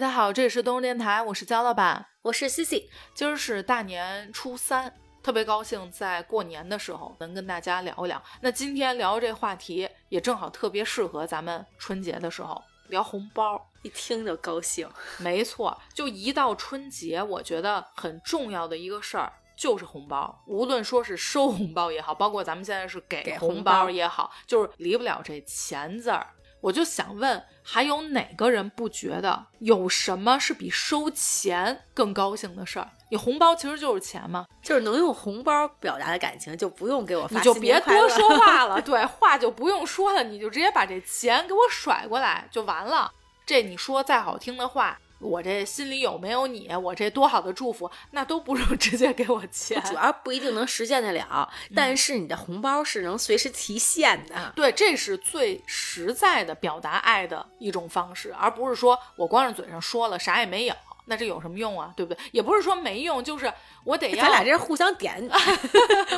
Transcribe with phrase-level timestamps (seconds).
[0.00, 2.88] 家好，这里是东日电台，我是焦老板，我是 Cici。
[3.12, 8.22] 今儿是大年初三，特别高兴在过年的时候能跟大家聊一聊。
[8.40, 14.88] 那今天聊这话题也正好特别适合咱们春节的时候聊红包，一听就高兴。
[15.18, 26.26] 没错，就一到春节，我觉得很重要的一个事儿就是红包，无论说是收红包也好，包括咱们现在是给红包也好，就是离不了这钱字儿。
[26.60, 32.88] 我就想问，还有哪个人不觉得有什么是比收钱更高兴的事儿？
[33.10, 43.10] 你红包其实就是钱嘛，就是能用红包表达的感情，就不用给我发，你就别多说话了， 对，话就不用说了，你就直接把这钱给我甩过来就完了。
[43.46, 44.98] 这你说再好听的话。
[45.20, 46.74] 我这心里有没有你？
[46.74, 49.80] 我这多好的祝福，那都不如 直接给我钱。
[49.82, 54.52] 主要不一定能实现得了，但是你的红包是能随时提现的。
[54.56, 61.92] 对，这是最实在的表达爱的一种方式，而不是说我光是嘴上说了啥也没有，那这有什么用啊？
[61.94, 62.20] 对不对？
[62.32, 63.52] 也不是说没用，就是
[63.84, 64.22] 我得要。
[64.22, 65.20] 咱俩这是互相点，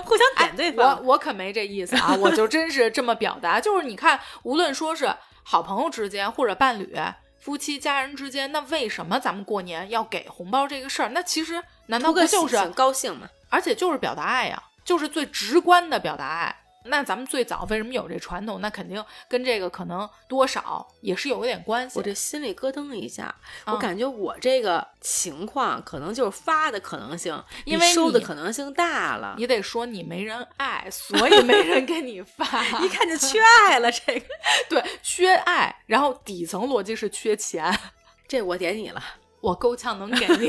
[0.05, 0.99] 互相点对方。
[0.99, 3.61] 我我可没这意思啊，我就真是这么表达。
[3.61, 6.97] 就是你看，无论说是好朋友之间或者伴侣。
[7.43, 11.09] 夫妻家人之间，那为什么咱们过年要给红包这个事儿？
[11.09, 13.29] 那其实难道不就是高兴吗？
[13.51, 16.62] 而且就是表达爱呀，就是最直观的表达爱。
[16.85, 18.61] 那咱们最早为什么有这传统？
[18.61, 21.99] 那肯定跟这个可能多少也是有点关系。
[21.99, 23.35] 我这心里咯噔一下，
[23.67, 29.35] 我感觉我这个情况可能就是发的可能性，因为收的可能性大了。
[29.39, 32.45] 你得说你没人爱，所以没人给你发，
[32.83, 33.39] 一看就缺
[33.69, 33.91] 爱了。
[33.91, 34.27] 这个
[34.69, 37.73] 对，缺爱，然后底层逻辑是缺钱。
[38.27, 39.03] 这我点你了，
[39.41, 40.49] 我够呛能给你。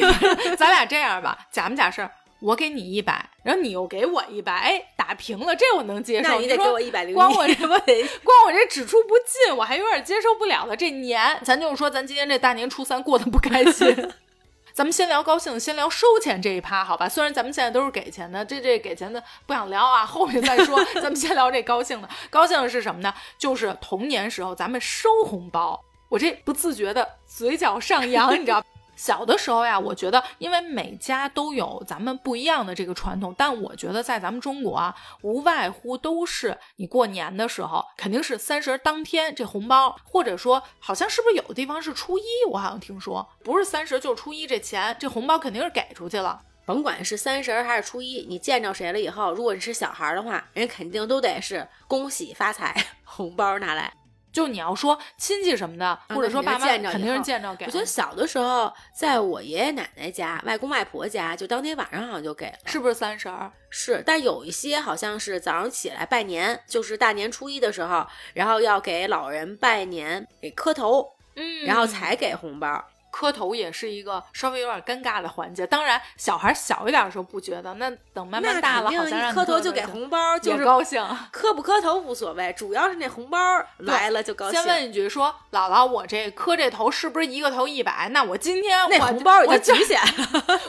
[0.55, 2.11] 咱俩这样吧，假不假事儿？
[2.43, 6.29] 我给你一百，然后你又给我一百，哎，打平了，这我能接受。
[6.29, 7.15] 那你得给我一百零一。
[7.15, 10.75] 光我这不得，光我这只出不进，我还有点接受不了了。
[10.75, 13.95] 这年，咱就是说，咱今天这大年初三过得不开心。
[14.73, 17.07] 咱们先聊高兴，先聊收钱这一趴，好吧？
[17.07, 20.83] 虽然咱们现在都是给钱的，这这给钱的不想聊啊，后面再说。
[20.95, 23.13] 咱们先聊这高兴的，高兴的是什么呢？
[23.37, 25.79] 就是童年时候咱们收红包，
[26.09, 28.61] 我这不自觉的嘴角上扬，你知道。
[29.03, 53.91] 小的时候呀，我觉得，因为每家都有咱们不一样的这个传统，但我觉得在咱们中国啊，无外乎都是你过年的时候，肯定是三十当天这红包，或者说好像是不是有的地方是初一，我好像听说不是三十就是初一，这钱这红包肯定是给出去了，甭管是三十还是初一，你见着谁了以后，如果你是小孩的话，人肯定都得是恭喜发财，红包拿来。
[54.33, 57.65] 就你要说亲戚什么的，或者说爸妈肯定是见着给。
[57.65, 63.29] 我觉得小的时候，在我爷爷奶奶家、外公外婆家，就当天晚上好像就给了，是不是三十？
[63.69, 72.83] 是，但有一些好像是早上起来拜年，就是大年初一的时候，然后要给老人拜年，给磕头，嗯，然后才给红包。
[73.13, 80.99] 磕头也是一个稍微有点尴尬的环节，当然小孩小一点的时候不觉得，那等慢慢大了，好像磕头就给红包，就是高兴。
[81.31, 83.37] 磕不磕头无所谓，主要是那红包
[83.77, 84.59] 来了就高兴。
[84.59, 88.09] 先问一句，说姥姥，我这磕这头是不是一个头一百？
[88.09, 90.01] 那我今天那红包我就举起来，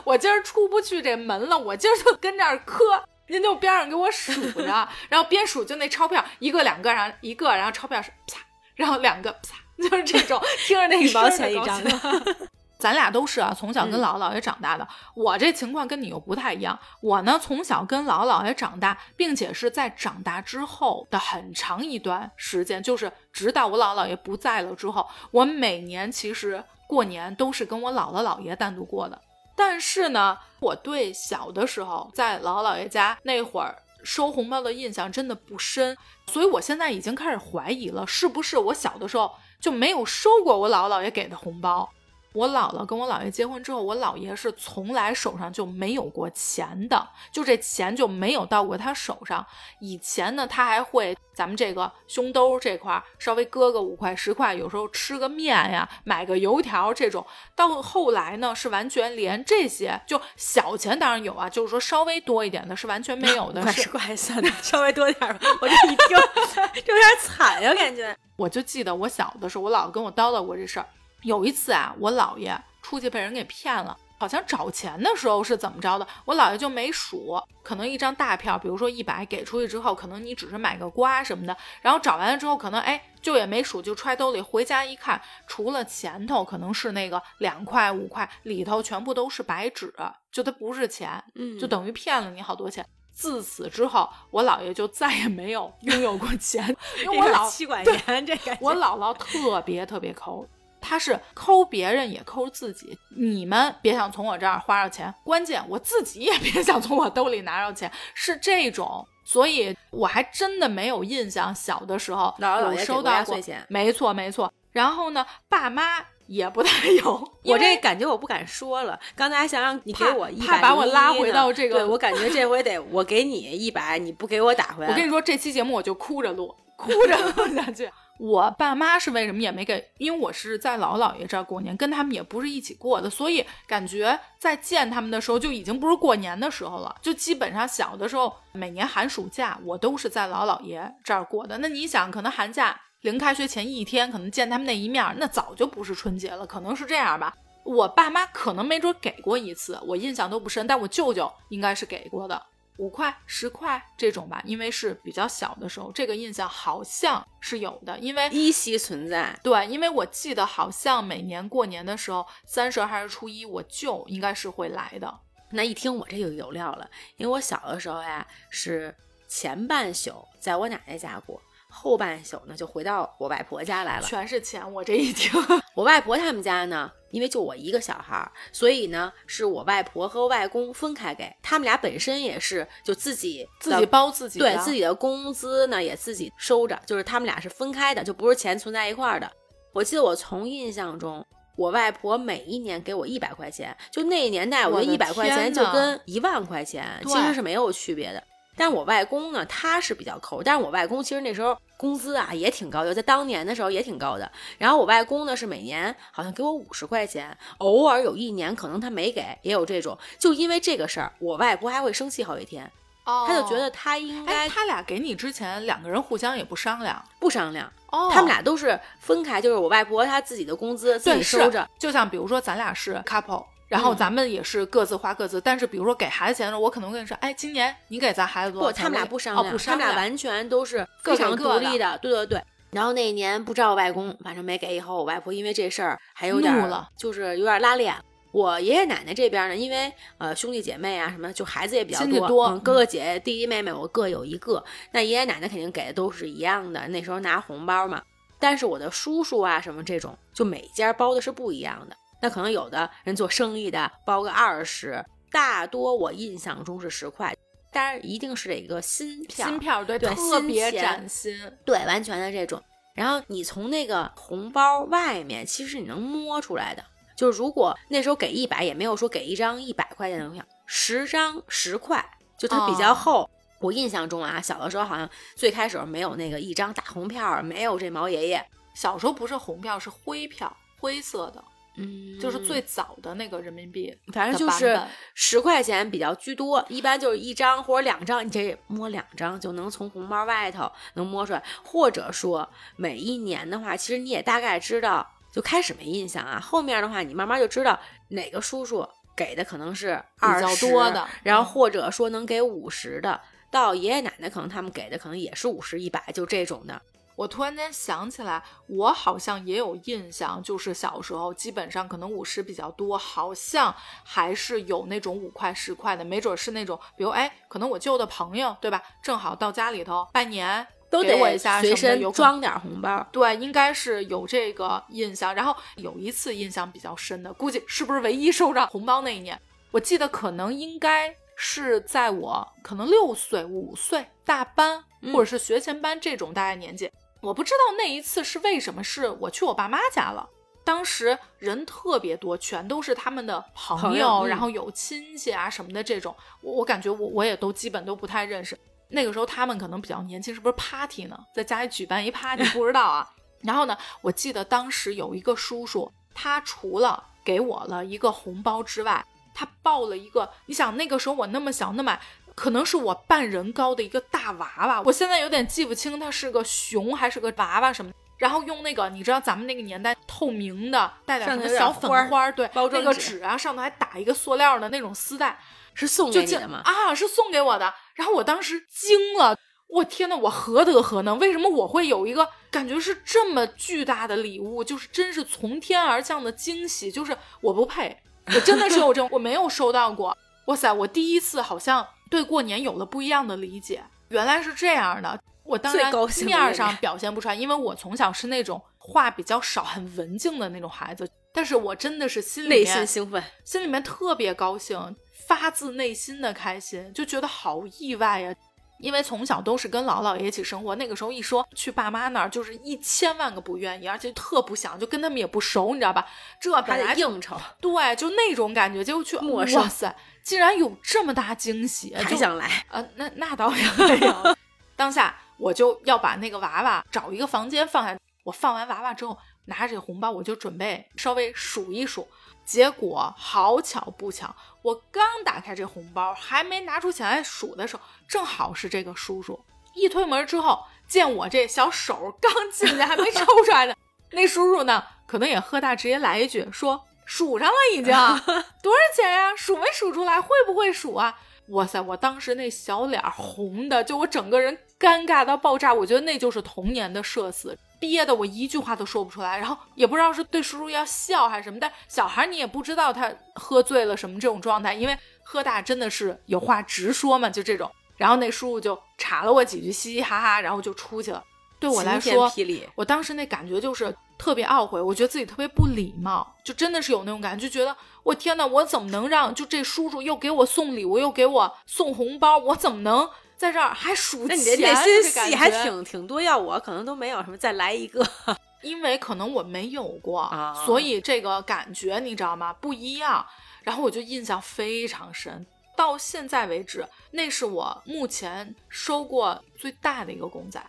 [0.05, 8.43] 我今儿出不去这门了，我今儿就跟这儿磕，您就边上给我数着， 然后边数就那钞票一个两个，然后一个，然后钞票是啪，
[8.75, 9.64] 然后两个啪。
[9.91, 11.91] 就是这种听着那一毛钱一张的，
[12.79, 14.87] 咱俩都是啊，从小跟姥姥姥爷长大的。
[15.15, 29.21] 我这情况跟你又不太一样，我呢从小跟姥姥姥爷长大，并且是在长大之后的很长一段时间，就是直到我姥姥姥爷不在了之后，我每年其实过年都是跟我姥姥姥爷单独过的。
[29.56, 35.97] 但是呢，我对小的时候在姥姥姥爷家那会儿收红包的印象真的不深，
[36.27, 39.33] 所以我现在已经开始怀疑了，是不是我小的时候。
[39.65, 41.91] 就没有收过我姥姥姥爷给的红包。
[42.34, 49.47] 我姥姥跟我姥爷结婚之后，我姥爷是从来手上就没有过钱的，就这钱就没有到过他手上。
[49.78, 57.25] 以前呢，他还会咱们这个胸兜这块稍微搁个五块十块，有时候吃个面呀，买个油条这种。
[57.55, 63.61] 到后来呢，是完全连这些就小钱当然有啊，就是说稍微多一点的是完全没有的。
[63.61, 65.97] 五块十块算的稍微多点儿，我这一听
[66.85, 68.17] 就有点惨呀，感觉。
[68.35, 70.87] 我就记得我小的时候，我姥姥跟我叨叨过这事儿。
[71.25, 89.93] 有一次啊，我姥爷出去被人给骗了，好像找钱的时候是怎么着的，我姥爷就没数，可能一张大票，比如说一百给出去之后，可能你只是买个瓜什么的，然后找完了之后，可能哎就也没数，就揣兜里，回家一看，除了前头可能是那个两块五块，里头全部都是白纸，
[90.31, 92.87] 就它不是钱，嗯，就等于骗了你好多钱。
[93.12, 96.67] 自此之后，我姥爷就再也没有拥有过钱，
[97.05, 100.47] 因为我姥妻管严这个，我姥姥特别特别抠。
[100.85, 102.99] 他是抠别人也抠自己。
[103.17, 109.07] 你们别想从我这儿花着钱，关键我自己也别想从我兜里拿着钱，是这种。
[109.25, 113.37] 所以我还真的没有印象，小的时候有收到过。
[113.69, 114.53] 没错没错。
[114.73, 116.05] 然后呢，爸妈。
[116.27, 118.99] 也不太有，我这感觉我不敢说了。
[119.15, 124.91] 刚才想让你给我一百，把我拉回到这个，对我感觉这回得我给你一百，你不给我打回 来。
[124.91, 126.49] 我跟你说，这期节目我就哭着录，
[126.79, 127.91] 哭着录下去。
[128.19, 129.84] 我爸妈是为什么也没给？
[129.99, 136.94] 因为我是在姥姥爷这儿过年，跟他们也不是一起过的，所以感觉在见他们的时候就已经不是过年的时候了。
[137.02, 141.58] 就基本上小的时候，每年寒暑假我都是在姥姥姥爷这儿过的。
[141.58, 142.81] 那你想，可能寒假。
[143.02, 147.34] 临开学前一天，可能见他们那一面，那早就不是春节了，可能是这样吧。
[147.62, 150.66] 我爸妈可能没准给过一次，我印象都不深。
[150.66, 152.43] 但我舅舅应该是给过的，
[152.79, 159.38] 五块、十块这种吧，因为是比较小的时候，这个印象好像是有的，因为依稀存在。
[159.43, 165.21] 对，因为我记得好像每年过年的时候，三十还是初一，我舅应该是会来的。
[165.50, 168.93] 那一听我这就有料了，因为我小的时候呀，是
[169.29, 171.41] 前半宿在我奶奶家过。
[171.69, 174.73] 后半宿呢，就回到我外婆家来了，全是钱。
[174.73, 175.32] 我这一听，
[175.75, 181.32] 我外婆他们家呢，因为就我一个小孩，所以呢，是我外婆和外公分开给。
[181.40, 189.31] 他们俩本身也是就自己自己包自己，对自己的工资呢也自己收着，就是他们俩是分开的，就不是钱存在一块儿的。
[189.72, 191.25] 我记得我从印象中，
[191.56, 198.20] 我外婆每一年给我一百块钱，就那年代，我觉得一百块钱就跟一万块钱其实是没有区别的。
[198.56, 200.43] 但是我外公呢，他是比较抠。
[200.43, 204.31] 但是我外公其实那时候工资啊也挺高的，在当年的时候也挺高的。
[204.59, 209.99] 然后我外公呢是每年好像给我五十块钱，偶尔有一年可能他没给，也有这种。
[210.19, 212.71] 就因为这个事儿，我外婆还会生气好几天。
[213.05, 217.71] 哦，他就觉得他应该，他俩给你之前两个人互相也不商量，不商量。
[217.91, 221.69] 哦，他们俩都是分开，就是我外婆她自己的工资自己收着。
[221.79, 223.45] 就像比如说咱俩是 couple。
[223.75, 228.69] 然后咱们也是各自花各自，但是比如说给孩子钱的时候，我可能跟你说，哎，今年你给咱孩子多少？
[228.69, 231.99] 不，他们俩不商量，他们俩完全都是非常独立的。
[231.99, 232.43] 对对对。
[232.71, 237.94] 然后那一年不知道外公反正没给，以后我外婆因为这事儿还有点了，就是有点拉脸。
[238.32, 246.88] 我爷爷奶奶这边呢，因为呃兄弟姐妹啊什么，就孩子也比较多，哥哥姐姐弟弟妹妹我各有一个，那爷爷奶奶肯定给的都是一样的。
[246.88, 248.03] 那时候拿红包嘛，
[248.41, 251.97] 但是我的叔叔啊什么这种，就每家包的是不一样的。
[252.25, 257.37] 那可能有的人做生意的包个二十，大多我印象中是十块，
[257.71, 262.59] 当然一定是这个新票，新票对对，特别崭新，对完全的这种。
[262.94, 266.82] 然后你从那个红包外面，其实你能摸出来的，
[267.15, 272.03] 就是如果那时候给一百，也没有说给一张一百块钱的票，十张十块，
[272.38, 273.29] 就它比较厚。
[273.61, 275.06] 我印象中啊，小的时候好像
[275.37, 278.43] 最开始没有那个一张大红票，没有这毛爷爷。
[278.75, 280.50] 小时候不是红票，是灰票，
[280.81, 281.44] 灰色的。
[281.76, 284.81] 嗯，就是最早的那个人民币，反正就是
[285.15, 297.79] 十块钱比较居多，一般就是一张或者两张，你这摸两张就能从红包外头能摸出来，或者说每一年的话，其实你也大概知道，就开始没印象啊，后面的话你慢慢就知道
[298.09, 306.81] 哪个叔叔给的可能是二十多的，然后或者说能给五十的，到爷爷奶奶可能他们给的可能也是五十一百，就这种的。
[307.16, 325.35] 我突然间想起来，我好像也有印象，就是小时候基本上可能五十比较多，好像还是有那种五块十块的，没准是那种，比如哎，可能我舅的朋友对吧，正好到家里头拜年，都给我一下随身装点红包，对，应该是有这个印象。
[325.35, 329.40] 然后有一次印象比较深的，估计是不是唯一收到红包那一年？
[329.71, 336.90] 我记得可能应该是在我可能六岁、五岁大班，或者是学前班这种大概年纪。
[337.25, 340.28] 我不知道那一次是为什么，是我去我爸妈家了，
[340.62, 348.59] 当时人特别多，全都是他们的朋友，然后有亲戚啊什么的这种，我我感觉我我也都基本都不太认识。
[348.88, 351.19] 那个时候他们可能比较年轻，是不是 party 呢？
[351.35, 353.09] 在家里举办一 party， 不知道啊。
[353.40, 359.02] 然后呢，我记得当时有一个叔叔，他除了给我了一个红包之外，
[359.35, 361.99] 他抱了一个，你想那个时候我那么小，那么。
[362.35, 367.91] 可能是我半人高的一个大娃娃，我现在有点记不清它是个熊还是个娃娃什么。
[368.17, 375.37] 然后用那个，你知道咱们那个年代透明的，带点什么小粉花，对，那个纸啊，上头还打一个塑料的那种丝带，
[375.75, 376.62] 是送给你的吗？
[376.64, 377.75] 啊，是送给我的。
[377.97, 379.37] 然后我当时惊了，
[379.67, 381.19] 我天呐，我何德何能？
[381.19, 384.62] 为什么我会有一个感觉是这么巨大的礼物？
[384.62, 390.17] 就是真是从天而降的惊喜，就是我不配，我真的是有这种，我没有收到过。
[390.47, 391.87] 哇塞，我第一次好像。
[392.11, 395.20] 对过年有了不一样的理解，原来是这样的。
[395.44, 395.92] 我当然
[396.25, 401.08] 面上 表现不出来，因为我从小是那种话比较少、很文静的那种孩子。
[401.34, 404.96] 但是我真的是心里内面心兴奋，心里面特别高兴，
[405.26, 408.34] 发自内心的开心，就觉得好意外呀。
[408.80, 416.06] 因为从小都是跟姥姥爷一起生活，那个时候一说去爸妈那儿，就是一千万个不愿意，而且特不想，就跟他们也不熟，你知道吧？
[416.40, 419.94] 这还本来得应酬，对，就那种感觉，结果去哇塞，
[420.25, 424.37] 竟然有这么大惊喜，就还想来，呃，那那倒也 没有。
[424.75, 427.97] 当下我就要把那个娃娃找一个房间放下。
[428.25, 432.09] 我放完娃娃之后，拿着这个红包，我就准备稍微数一数。
[432.43, 439.38] 结果好巧不巧，我刚打开这红包，还没拿出钱来数的时候，正好是这个叔叔。
[439.75, 443.75] 一推门之后，见我这小手刚进去，还没抽出来呢，
[444.12, 447.92] 那叔叔呢，可能也喝大，直接来一句说：“数上了已经，
[448.62, 449.34] 多少钱呀？
[449.37, 450.20] 数没数出来？
[450.20, 451.18] 会不会数啊？”
[451.49, 451.78] 哇塞！
[451.78, 455.75] 我当时那小脸红的，就我整个人尴尬到爆炸。
[455.75, 459.37] 我觉得那就是童年的社死，憋的我一句话都说不出来。
[459.37, 467.70] 然后也不知道是对叔叔要笑还是什么，但小孩你也不知道他喝醉了什么这种状态，因为喝大真的是有话直说嘛，就这种。
[467.99, 471.23] 然后那叔叔就查了我几句，嘻嘻哈哈，然后就出去了。
[471.64, 472.30] 对我来说，
[472.75, 484.38] 我当时那感觉就是特别懊悔，我觉得自己特别不礼貌，就真的是有那种感觉，就觉得我天呐，我怎么能让就这叔叔又给我送礼物，又给我送红包，我怎么能在这儿还数那钱？
[484.38, 488.06] 你这内心还挺挺多，要我可能都没有什么，再来一个，
[488.62, 492.52] 因为可能我没有过，啊所以这个感觉你知道吗？
[492.52, 493.25] 不一样。
[493.62, 500.62] 然后我就印象非常深，到现在为止，那是我目前收过最大的一个公仔。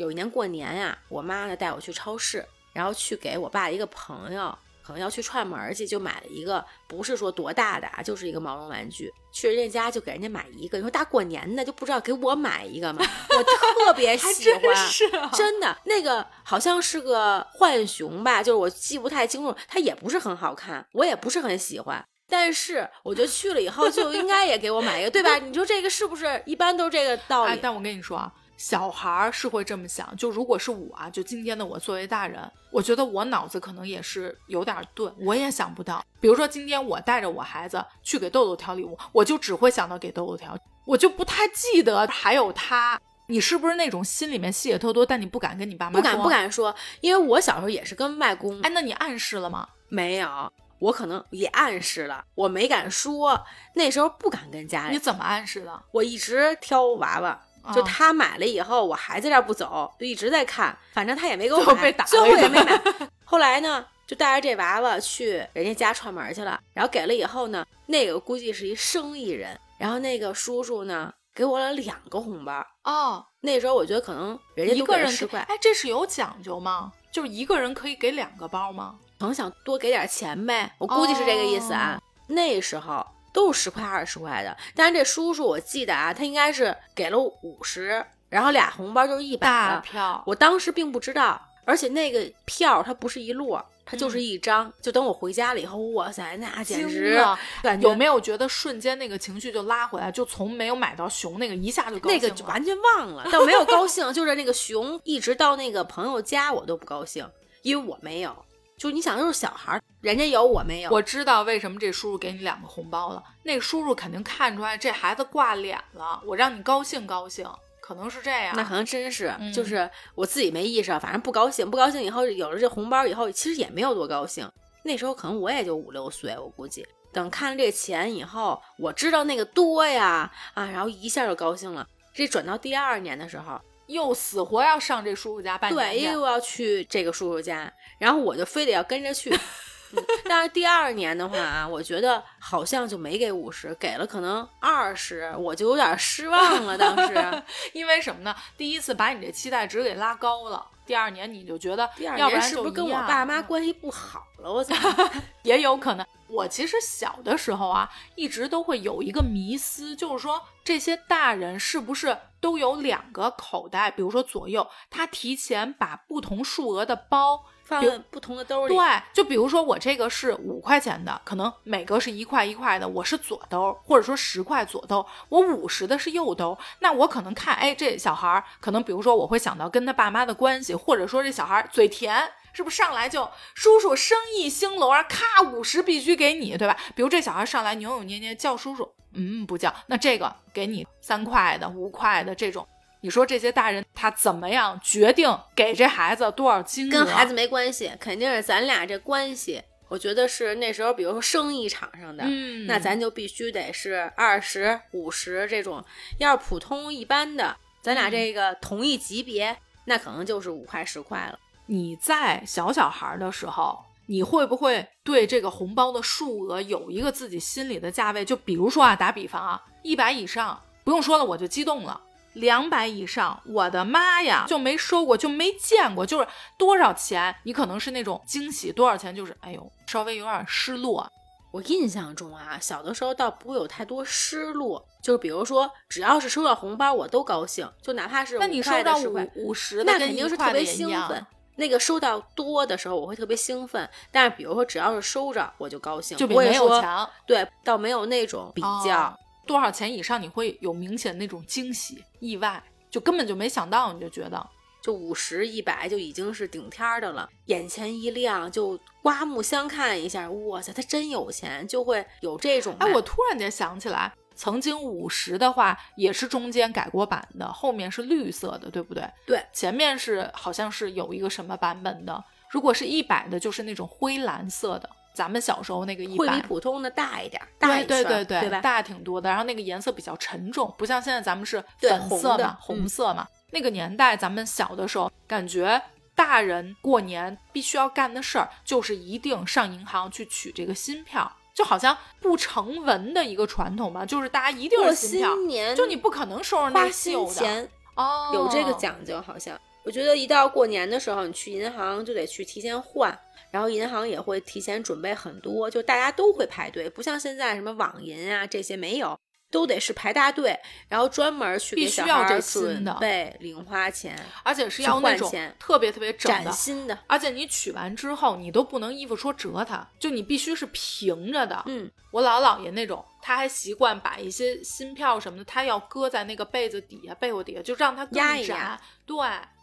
[0.00, 2.42] 有一年过年呀、我妈呢带我去超市，
[2.72, 9.12] 然后去给我爸一个朋友，可能要去串门去，就买了一个不是说多大的啊，就是一个毛绒玩具。
[9.30, 13.04] 去人家家就给人家买一个，你说大过年的就不知道给我买一个吗？
[13.36, 22.02] 我特别喜欢，真是啊真的那个好像是个浣熊吧，就是我记不太清楚，它也不是很好看，我也不是很喜欢。
[22.26, 25.36] 但是我觉得去了以后就应该也给我买一个，对吧？
[25.36, 27.50] 你说这个是不是一般都是这个道理？
[27.52, 30.14] 哎，但我跟你说啊，小孩儿是会这么想。
[30.18, 32.38] 就如果是我啊，就今天的我作为大人，
[32.70, 36.04] 我觉得我脑子可能也是有点钝，我也想不到。
[36.20, 43.00] 比如说今天我带着我孩子去给豆豆挑礼物，我就只会想到给豆豆挑，我就不太记得还有他。
[43.28, 46.02] 你是不是那种心里面戏也特多，但你不敢跟你爸妈说？
[46.02, 46.28] 不敢不。
[46.28, 49.66] 敢说，因为我小时候也是跟外公哎，那你暗示了吗？
[49.88, 53.42] 没有，我可能也暗示了，我没敢说，
[53.74, 55.82] 那时候不敢跟家里，你怎么暗示的？
[55.92, 57.40] 我一直挑娃娃。
[57.74, 62.82] 就啊他买了以后，我还在这儿不走，就一直在看，反正他也没给我买，最后被打最后也没买。
[63.24, 72.66] 后来呢，就带着这娃娃去人家家串门去了，然后给了以后呢，那个估计是一生意人，然后那个叔叔呢给我了两个红包。
[72.84, 76.92] 哦，那时候我觉得可能人家一个人十块，哎，这是有讲究吗？
[77.12, 78.96] 就是一个人可以给两个包吗？
[79.18, 82.00] 可能想多给点钱呗，我估计是这个意思啊。
[82.26, 94.72] 那时候都是十块二十块的，但是这叔叔我记得啊，他应该是给了五十，然后俩红包就是一百票，我当时并不知道，而且那个票它不是一摞，它就是一张。
[94.80, 107.28] 就等我回家了以后，哇塞，那简直了感觉有没有觉得瞬间那个情绪就拉回来，就从没有买到熊那个一下就高那个就完全忘了，但我没有高兴， 就是那个熊一直到那个朋友家我都不高兴，
[107.62, 108.44] 因为我没有。
[108.80, 110.90] 就你想，都是小孩儿，人家有我没有。
[110.90, 117.46] 我知道为什么这叔叔给你两个红包了，那个叔叔肯定看出来这孩子挂脸了，我让你高兴高兴，
[117.82, 118.54] 可能是这样。
[118.56, 124.50] 那可能真是，嗯就是我自己没意识到，反正不高兴，不高兴以后有了这红包以后，其实也没有多高兴。
[124.82, 126.82] 那时候可能我也就五六岁，我估计。
[127.12, 131.86] 等看了这钱以后，我知道那个多呀啊，然后一下就高兴了。
[132.14, 139.30] 这转到第二年的时候，又死活要上这叔叔家办对，年对又要去这个叔叔家，然后我就非得要跟着去。
[139.92, 146.78] 嗯但是第二年的话啊，我觉得好像就没给五十，给了可能二十，我就有点失望了。
[146.78, 147.42] 当时
[147.74, 148.34] 因为什么呢？
[148.56, 154.52] 第一次把你这期待值给拉高了，第二年你就觉得，第二要不然年是不是跟我爸妈关系不好了？
[154.52, 154.74] 我操！
[155.42, 156.06] 也有可能。
[156.28, 163.90] 我其实小的时候啊，一直都会有一个迷思，就是说这些大人是不是都有两个口袋？
[163.90, 167.44] 比如说左右，他提前把不同数额的包。
[167.70, 168.74] 放在不同的兜里。
[168.74, 176.58] 对，就比如说我这个是五块钱的，可能每个是一块一块的，我是左兜，或者说十块左兜，我五十的是右兜。
[176.80, 182.30] 那我可能看，哎，这小孩儿可能，比如说我会想到跟他爸妈的关系，或者说这小孩儿嘴甜。
[182.52, 185.00] 是不是上来就叔叔生意兴隆啊？
[185.04, 186.76] 咔五十必须给你，对吧？
[186.96, 192.66] 比如这小孩上来扭扭捏捏叫叔叔，嗯，不叫，那这个给你三块的、五块的这种。
[193.02, 196.90] 你说这些大人他怎么样决定给这孩子多少金额？
[196.90, 199.62] 跟孩子没关系，肯定是咱俩这关系。
[199.88, 205.84] 我觉得是那时候，比如说生意场上的，嗯，那咱就必须得是二十五十这种。
[206.18, 211.38] 要是普通一般的，咱俩这个同一级别，那可能就是五块十块了。
[211.66, 218.24] 你在小小孩的时候，你会不会对这个红包的数额有一个自己心里的价位？
[218.24, 222.00] 就比如说啊，打比方啊，一百以上，不用说了，我就激动了。
[222.34, 231.10] 两百以上，我的妈呀，就没收过，就没见过，就是多少钱，你可能是那种惊喜，多少钱就是，哎呦，稍微有点失落。
[231.52, 241.26] 我印象中啊，小的时候倒不会有太多失落，就是比如说，只要是收到红包，我都高兴，就哪怕是那你收到五五十的，那肯定是特别兴奋。
[241.56, 247.10] 那个收到多的时候，我会特别兴奋，但是比如说只要是收着，我就高兴，就比没有强。
[247.26, 249.18] 对，倒没有那种比较。
[249.46, 254.48] 多少钱以上你会有明显那种惊喜、意外，就根本就没想到，你就觉得
[254.82, 262.74] 就五十、一百就已经是顶天的了，眼前一亮，就刮目相看一下，哇塞，他真有钱，就会有这种。
[262.78, 269.06] 哎，我突然间想起来，曾经五十的话也是中间改过版的，后面是绿色的，对不对？
[269.26, 274.88] 对，前面是好像是有一个什么版本的，如果是一百的，就是那种灰蓝色的。
[275.12, 278.60] 咱们小时候那个一会比普通的大一点，大一对对对，对吧？
[278.60, 283.26] 大挺多的，然后那个颜色比较沉重，不像现在咱们是粉色嘛，红色嘛。
[283.50, 285.82] 那个年代咱们小的时候，感觉
[286.14, 299.58] 大人过年必须要干的事儿就是一定上银行去取这个新票，就好像不成文的一个传统吧，就是大家一定是新票，就你不可能收着那旧的哦，有这个讲究好像。
[299.84, 303.18] 我觉得一到过年的时候，你去银行就得去提前换。
[303.50, 309.18] 然后银行也会提前准备很多，就大家都会排队，不像现在什么网银啊这些没有，
[309.50, 310.56] 都得是排大队，
[310.88, 321.60] 然后专门去给小孩准备零花钱，而且是要那种特别特别崭新的，而且你取完之后你都不能衣服说折它，就你必须是平着的。
[321.66, 328.80] 嗯，我姥姥爷那种，他还习惯把一些新票什么的，他要搁在那个被子底下、被窝底下，就让它压一压。
[329.04, 329.16] 对。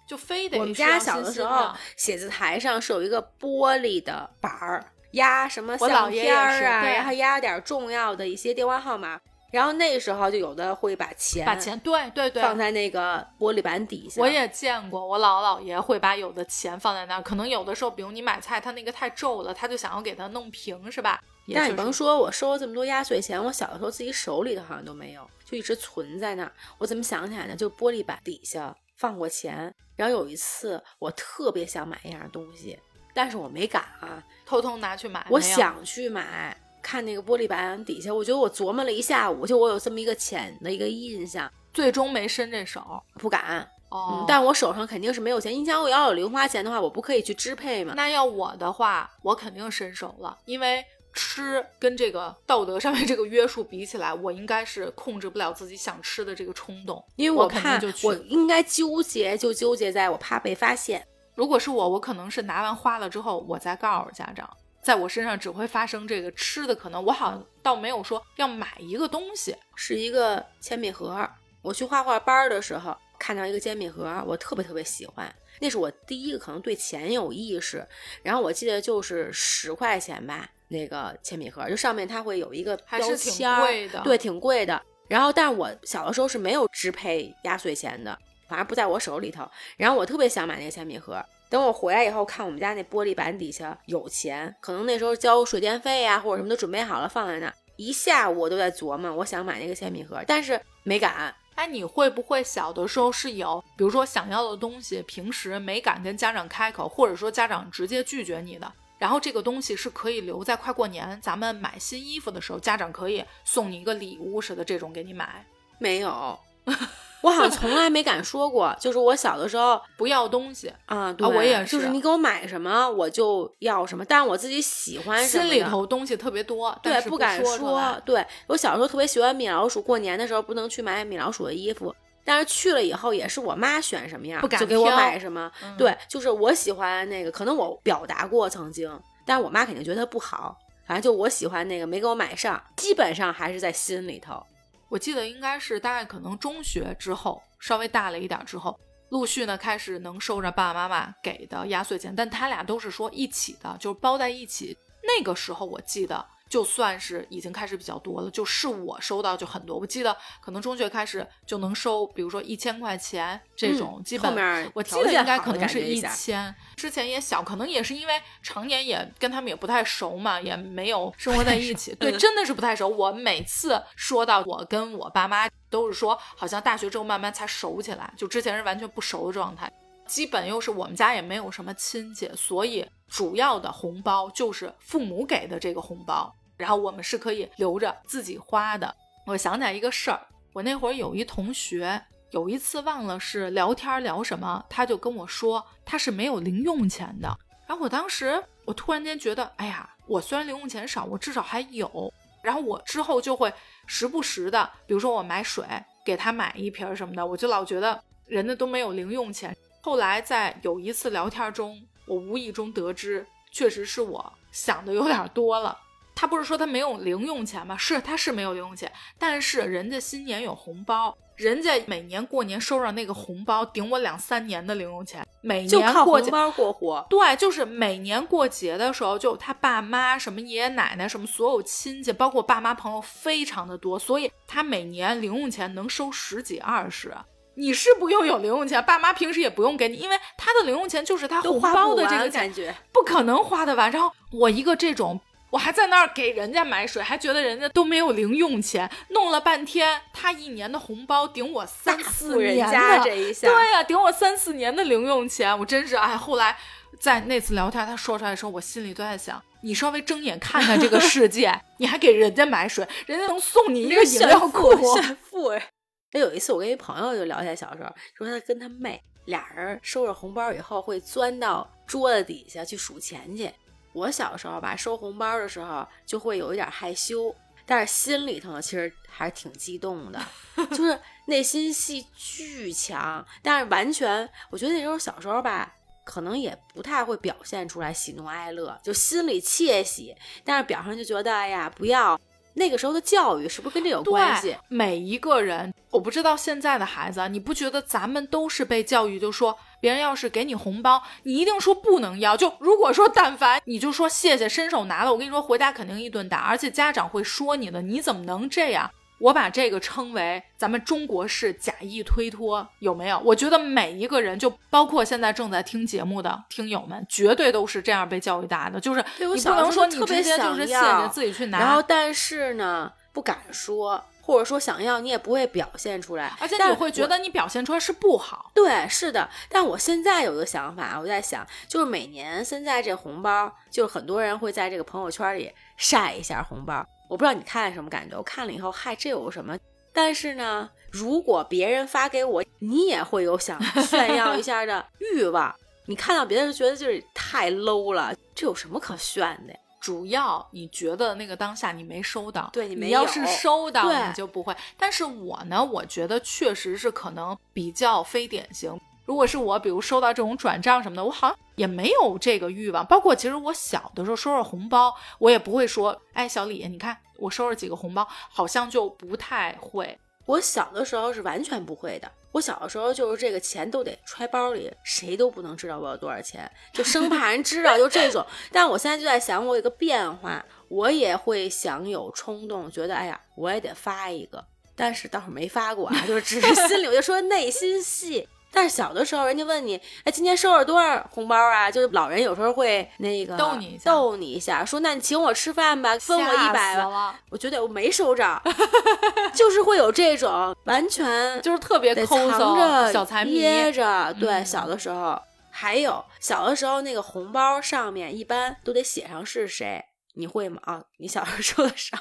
[0.07, 9.19] 就非得我们家小的时候，写字台上是有一个玻璃的板儿，压什么相片儿啊，然后压点重要的一些电话号码。
[9.49, 14.21] 然后那时候就有的会把钱把钱对对对放在那个玻璃板底下。
[14.21, 17.21] 我也见过，我姥姥姥爷会把有的钱放在那儿。
[17.21, 21.21] 可能有的时候，比如你买菜，他那个太皱了，他就想要给它弄平，是吧？
[21.53, 26.51] 但是你甭说，我收了这么多压岁钱，我小的时候自己手里头好像都没有，就一直存在那儿。
[26.77, 27.55] 我怎么想起来呢？
[27.55, 29.73] 就玻璃板底下放过钱。
[29.95, 32.77] 然后有一次，我特别想买一样东西，
[33.13, 35.25] 但是我没敢啊，偷偷拿去买。
[35.29, 43.67] 我想去买，看那个玻璃板底下，我觉得我琢磨了一下午，就我有这么一个浅的一个印象，最终没伸这手，不敢。
[43.89, 45.53] 哦，但我手上肯定是没有钱。
[45.53, 47.93] 你想，我要有零花钱的话，我不可以去支配吗？
[47.95, 50.86] 那要我的话，我肯定伸手了，因为。
[51.17, 61.03] 吃跟这个道德上面这个约束比起来，我应该是控制不了自己想吃的这个冲动，因为我怕我应该纠结就纠结在我怕被发现。
[61.34, 64.47] 如果是我，我可能是拿完花了之后，我再告诉家长，
[64.84, 67.03] 在我身上只会发生这个吃的可能。
[67.03, 71.27] 我好像倒没有说要买一个东西，是一个铅笔盒。
[71.63, 77.86] 我去画画班的时候看到一个铅笔盒，我特别特别喜欢，那是我第一个可能对钱有意识。
[78.23, 80.49] 然后我记得就是十块钱吧。
[80.67, 83.62] 那个铅笔盒，就上面它会有一个标签儿，
[84.03, 84.82] 对，挺贵的。
[85.08, 89.49] 然后，但我小的时候是没有支配压岁钱的，反正不在我手里头。
[89.77, 91.23] 然后我特别想买那个铅笔盒。
[91.49, 101.34] 等我回来以后，看我们家那玻璃板底下有钱，可能那时候交水电费呀或者什么都准备好了放在那，一下午我都在琢磨，我想买那个铅笔盒，但是没敢。
[101.56, 108.69] 哎，你会不会小的时候是有，比如说想要的东西，平时没敢跟家长开口，或者说家长直接拒绝你的？
[108.97, 115.45] 然后这个东西是可以留在快过年，咱们买新衣服的时候，家长可以送你一个礼物似的，这种给你买。
[115.79, 116.39] 没有，
[117.21, 118.75] 我好像从来没敢说过。
[118.79, 128.01] 就是我小的时候不要东西啊，对，我也是，就是你给我买什么我就要什么，但是我自己喜欢什么，心里头东西特别多，对，不敢说。
[128.03, 131.95] 对我小时候特别喜欢米老鼠，过年的时候不能去买米老鼠的衣服。
[132.27, 135.49] 但是去了以后也是我妈选什么样，就给我买什么。
[135.77, 138.91] 对，就是我喜欢那个，可能我表达过曾经，
[139.25, 140.57] 但是我妈肯定觉得不好。
[140.85, 144.45] 反正就我喜欢那个，没给我买上，基本上还是在心里头。
[144.89, 154.77] 我记得应该是大概可能中学之后，稍微大了一点之后，陆续呢开始能收着爸爸妈妈给的压岁钱，但他俩都是说一起的，就是包在一起。
[155.01, 159.77] 那个时候我记得就算是已经开始比较多了，就是我收到就很多。
[159.77, 166.53] 我记得可能中学开始就能收，比如说一千块钱这种，基本、我记得应该可能是一千。
[166.75, 171.93] 之前也小，可能也是因为常年也跟他们也不太熟嘛，也没有 生活在一起。
[171.95, 172.88] 对，嗯真的是不太熟。
[172.88, 179.71] 我每次说到我跟我爸妈，都是说好像大学之后慢慢才熟起来，就之前是完全不熟的状态。
[180.07, 188.95] 基本又是我们家也没有什么亲戚，所以主要的红包就是父母给的这个红包，然后我们是可以留着自己花的。
[189.25, 190.19] 我想起来一个事儿，
[190.53, 197.37] 我那会儿有一同学，有一次忘了是聊天聊什么，他就跟我说他是没有零用钱的。
[197.67, 202.11] 然后我当时我突然间觉得，哎呀，我虽然零用钱少，我至少还有。
[202.41, 203.51] 然后我之后就会
[203.85, 205.65] 时不时的，比如说我买水
[206.05, 209.53] 给他买一瓶什么的，我就老觉得人家都没有零用钱。
[209.88, 215.80] 后来在有一次聊天中，我无意中得知，确实是我想的有点多了。
[216.13, 217.78] 他不是说他没有零用钱吗？
[217.78, 226.30] 是，他是没有零用钱，但是人家新年有红包，人家每年过年收上那个红包，顶我两三年的零用钱，每年过节。
[226.30, 227.08] 靠红包过活。
[227.10, 237.15] 对，就是每年过节的时候，就他爸妈、什么爷爷奶奶、什么所有亲戚，包括爸妈朋友，非常的多，所以他每年零用钱能收十几二十。
[237.57, 243.91] 你是不用有零用钱，爸妈平时也不用给你，因为他的零用钱就是他红包的这个感觉，不可能花得完。
[243.91, 256.15] 然后我一个这种，我还在那儿给人家买水，还觉得人家都没有零用钱，弄了半天，他一年的红包顶我三四年的这一下，对呀、顶我三四年的零用钱，我真是哎。
[256.15, 256.55] 后来
[256.99, 264.75] 在那次聊天，他说出来的时候，我心里都在想：你稍微睁眼看看这个世界， 你还给人家买水，人家能送你一个饮料库。
[264.93, 265.47] 炫富。
[265.47, 265.69] 哎，
[266.11, 273.51] 有一次我跟一朋友就聊起来小时候，说他跟他妹俩人收着红包以后会钻到桌子底下去数钱去。
[273.93, 280.19] 我小时候吧，收红包的时候就会有一点害羞，但是心里头呢，其实还是挺激动的，
[280.69, 283.25] 就是内心戏巨强。
[283.41, 285.73] 但是完全，我觉得那时候小时候吧，
[286.05, 290.15] 可能也不太会表现出来喜怒哀乐，就心里窃喜，
[290.45, 292.19] 但是表上就觉得哎呀，不要。
[292.57, 302.35] 那个时候的教育是不是跟这有关系？，每一个人，我不知道现在的孩子啊，你不觉得咱们都是被教育，就说别人要是给你红包，你一定说不能要。
[302.35, 308.89] 就如果说但凡你就说谢谢，伸手拿了，我跟你说回家肯定一顿打，而且家长会说你的，你怎么能这样？
[309.19, 313.19] 我把这个称为咱们中国式假意推脱，有没有？
[313.19, 328.51] 我觉得每一个人，就包括现在正在听节目的听友们，绝对都是这样被教育大的，就是你不能说你直特别想接就是自己去拿，然后但是呢，不敢说，或者说想要，你也不会表现出来，而且我你会觉得你表现出来是不好。
[328.53, 329.30] 对，是的。
[329.49, 336.86] 但我现在有一个想法，我在想，就是每年现在这红包，就是很多人会在这个朋友圈里晒一下红包。
[337.07, 339.57] 我不知道你看什么感觉，我看了以后，嗨，这有什么？
[339.93, 345.53] 但是呢，如果别人发给我，你也会有想炫耀一下的 欲望。
[345.85, 349.59] 你看到别人就觉得就是太 low 了，这有什么可炫的呀？
[349.79, 354.53] 主要你觉得那个当下你没收到，对你没有你要是收到，对你就不会。
[354.77, 358.77] 但是我呢，我觉得确实是可能比较非典型。
[359.07, 362.85] 如果是我，比如收到这种转账什么的，我好像也没有这个欲望。
[362.85, 369.97] 包括其实我小的时候收着红包，我也不会说，哎，小李，你看我收了几个红包，好像就不太会。
[370.25, 372.11] 我小的时候是完全不会的。
[372.33, 378.23] 我小的时候就是这个钱都得揣包里，谁都不能知道我有多少钱，就生怕人知道，就这种。
[378.51, 384.43] 但我现在就在想，我有个变化，我也会想有冲动，觉得哎呀，我也得发一个。
[384.75, 388.27] 但是倒是没发过啊，就是只是心里我就说内心戏。
[388.51, 391.69] 但是小的时候，人家问你，哎，今天收了多少红包啊？
[391.69, 397.19] 就是老人有时候会那个逗你一下逗你一下，说那你请我吃饭吧，分我一吓百吧。
[397.29, 398.41] 我觉得我没收着，
[399.36, 403.33] 就是会有这种完全就是特别得抠藏搜着、小财迷。
[403.33, 404.13] 掖着。
[404.19, 409.83] 对，嗯小的时候还有小的时候那个红包上面一般都得写上是谁，
[410.15, 410.60] 你会吗？
[410.63, 411.97] 啊，你小时候收的少。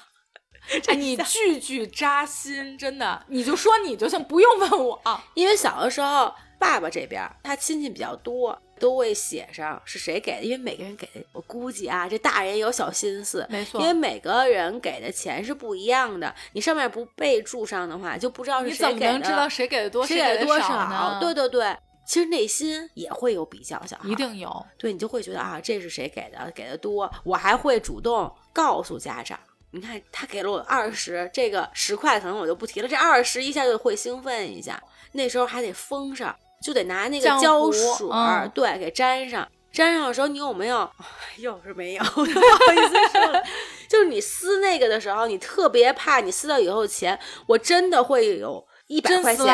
[0.89, 5.01] 哎，你句句扎心，真的，你就说你就行，不用问我。
[5.35, 21.19] 因为小的时候，爸爸这边他亲戚比较多，都会写上是谁给的，因为每个人给的，我估计啊，这大人也有小心思，没错因为每个人给的钱是不一样的，你上面不备注上的话，就不知道是谁给的你怎么能知道谁给的多，谁给的多少呢？
[21.21, 21.77] 对对对，
[22.07, 24.67] 其实内心也会有比较，小孩一定有。
[24.79, 29.39] 对你就会觉得啊，这是谁给的，给的多，我还会主动告诉家长。
[29.77, 34.83] 你看他给了我二十，这个十块可能我就不提了，这二十一下就会兴奋一下。
[35.13, 37.81] 那时候还得封上，就得拿那个胶水
[38.55, 39.47] 对，给粘上。
[39.73, 40.91] 粘上的时候你有没有？
[41.37, 43.43] 又是没有， 不好意思说了。
[43.89, 49.45] 就是你撕那个的时候，你特别怕你撕到以后钱，我真的会有一百真块钱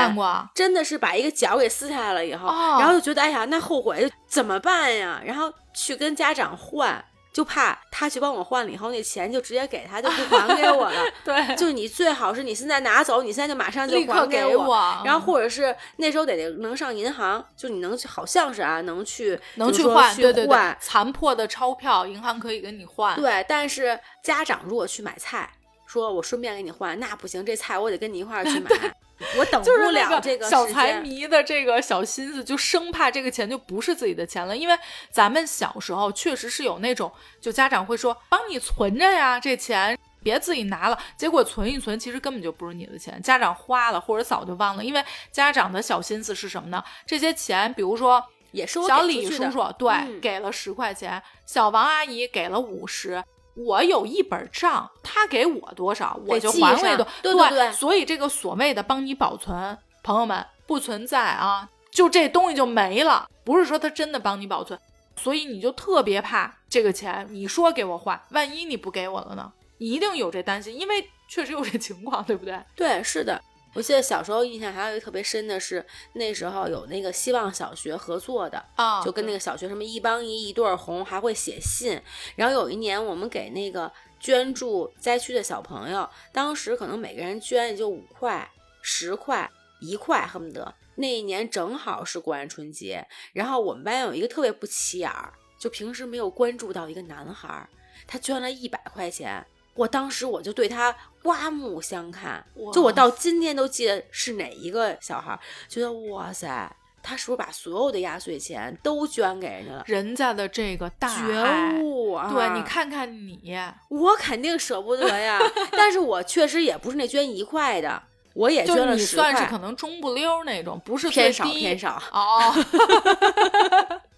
[0.54, 5.20] 真的是把一个角给撕下来了以后，哦然后就觉得哎呀，那后悔怎么办呀？
[5.24, 11.02] 然后去跟家长换，就怕他去帮我换了以后，那钱就直接给他，就不还给我了。
[11.24, 23.16] 对，就是你最好是你现在拿走，你现在就马上就还给我，然后或者是那时候得能上银行，就你能去，好像是啊，能去能就是说换，去对对对换，残破的钞票，银行可以给你换。
[23.16, 25.50] 对，但是家长如果去买菜，
[25.92, 28.70] 说我顺便给你换，那不行，这菜我得跟你一块儿去买，
[29.36, 34.56] 我等不了这个小财迷的这个小心思，就生怕这个钱就不是自己的钱了。
[34.56, 34.74] 因为
[35.10, 40.98] 咱们小时候确实是有那种，就家长会说帮你存着呀，这钱别自己拿了。
[41.14, 44.82] 结果存一存，其实根本就不是你的钱，家长花了或者早就忘了。
[44.82, 46.82] 因为家长的小心思是什么呢？
[47.06, 53.22] 这些钱，比如说也是我小李叔叔对、嗯给了十块钱，小王阿姨给了五十。
[53.54, 57.06] 我有一本账，他给我多少，我就还回多。
[57.22, 64.78] 对对对所以这个所谓的帮你保存，朋友们不存在啊，就这东西就没了，不是说他真的帮你保存。
[65.16, 69.52] 所以你就特别怕这个钱，你说给我换，万一你不给我了呢？
[69.78, 72.58] 你一定有这担心，因为确实有这情况，对不对？
[72.74, 73.40] 对，是的。
[73.74, 82.00] 我记得小时候印象还有一个特别深的是，那时候有那个希望小学合作的，啊就跟那个小学什么一帮一一对儿红，还会写信。
[82.36, 88.50] 然后有一年我们给那个捐助灾区的小朋友，当时可能每个人捐也就五块、
[88.82, 90.74] 十块、一块，恨不得。
[90.96, 97.66] 那一年正好是过完春节，然后我们班有一个特别不起眼儿，就平时没有关注到一个男孩儿，
[98.06, 99.44] 他捐了一百块钱。
[99.74, 106.70] 我当时我就对他刮目相看，就我到今天都记得是哪一个小孩儿，觉得哇塞，
[107.02, 109.84] 他是不是把所有的压岁钱都捐给人家了？
[109.86, 112.30] 人家的这个大觉，悟啊！
[112.32, 113.58] 对，你，看看你，
[113.88, 115.40] 我肯定舍不得呀，
[115.72, 118.02] 但是我确实也不是那捐一块的，
[118.34, 122.02] 我也就捐了十你算是块，可能中不溜儿那种，不是偏少偏少。
[122.12, 122.54] 哦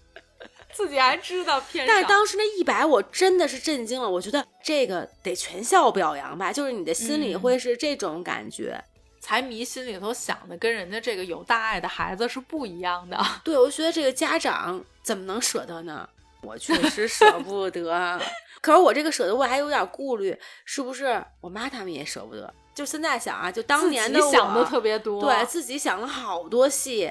[0.74, 4.10] 自己还知道偏少，但是当时那一百，我真的是震惊了。
[4.10, 8.82] 我觉得这个得全校表扬吧，就是你的心里嗯会是这种感觉。
[9.20, 13.18] 财迷心里头想的跟人家这个有大爱的孩子是不一样的。
[13.42, 16.06] 对，我觉得这个家长怎么能舍得呢？
[16.42, 18.20] 我确实舍 不得，
[18.60, 22.52] 可是我这个舍得，我还有点顾虑，是不是我妈他们也舍不得？
[22.74, 27.10] 就现在想啊，就当年的我想的特别多，对自己想了好多戏，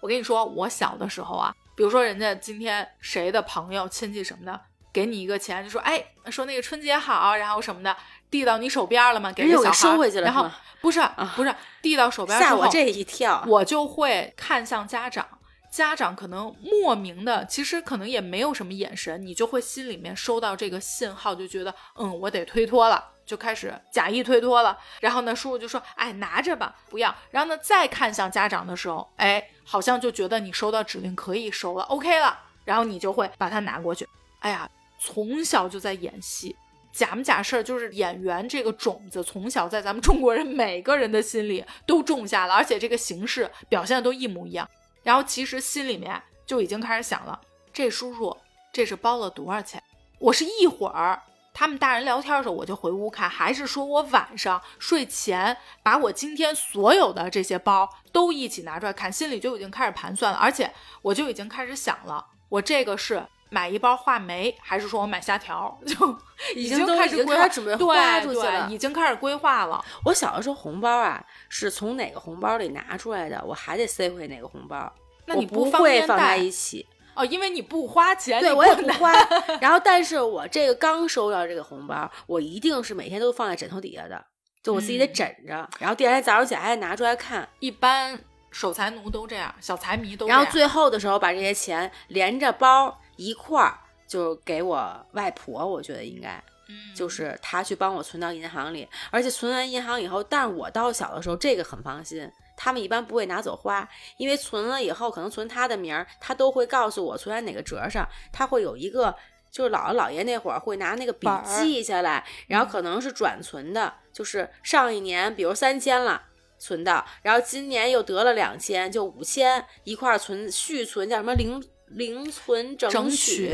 [0.00, 4.60] 我跟你说，我小的时候啊，比如说人家今天谁的朋友、亲戚什么的，
[4.92, 7.96] 给你一个钱，就说哎，说那个春节好，然后什么的，
[8.30, 9.32] 递到你手边了吗？
[9.32, 10.48] 给小孩收回去了然后
[10.80, 11.00] 不是
[11.34, 13.44] 不是递到手边之后，吓我这一跳。
[13.46, 15.26] 我就会看向家长，
[15.70, 24.78] 家长可能莫名的，其实可能也没有什么眼神，你就会心里面收到这个信号，就觉得嗯，我得推脱了，就开始假意推脱了。
[25.00, 27.14] 然后呢，叔叔就说，哎，拿着吧，不要。
[27.30, 34.06] 然后呢，再看向家长的时候，哎，好像就觉得你收到指令可以收了，OK 了，然后你就会把它拿过去。
[34.40, 36.56] 哎呀，从小就在演戏。
[36.92, 44.68] 假不假事儿，就是演员这个种子，从小在咱们中国人每个人的心里都种下了，而且这个形式表现的都一模一样。
[45.02, 47.40] 然后其实心里面就已经开始想了，
[47.72, 48.36] 这叔叔
[48.72, 49.82] 这是包了多少钱？
[50.20, 51.20] 我是一会儿
[51.54, 63.24] 他们大人聊天的时候我就回屋看，还是说我晚上睡前把我今天所有的这些包都一起拿出来看，心里就已经开始盘算了，而且我就已经开始想了，我这个是。
[63.50, 65.78] 买一包话梅，还是说我买虾条？
[65.86, 66.18] 就
[66.56, 69.84] 已经开始规划，准备花出去了对，已经开始规划了。
[70.06, 74.92] 我小的时候红包啊，是从哪个红包里拿出来的，我还得塞回哪个红包。
[75.26, 79.12] 那你不方便带会放在一起，哦，因为你不花钱，对我也不花。
[79.60, 84.24] 然后，但是我这个刚收到这个红包，我一定是每天都放在枕头底下的，
[84.62, 85.68] 就我自己得嗯枕着。
[85.78, 87.48] 然后第二天早上起来还得拿出来看。
[87.60, 88.18] 一般
[88.50, 90.38] 守财奴都这样，小财迷都这样。
[90.38, 95.66] 然后最后的时候，把这些钱连着包一块儿，就给我外婆。
[95.66, 102.30] 我觉得应该嗯就是她去帮我存到银行里，而且存完银行以后，但是我到小的时候这个很放心。
[102.56, 109.14] 他们一般不会拿走花，因为存了以后可能存他的名儿，他都会告诉我存在哪个折上，他会有一个，
[109.50, 116.22] 就是姥姥姥爷那会儿会拿那个笔记下来，然后可能是转存的，就是上一年比如三千了。
[116.56, 123.48] 存的，然后今年又得了两千，就五千一块儿存续存，叫什么零零存整争取？
[123.48, 123.52] 取。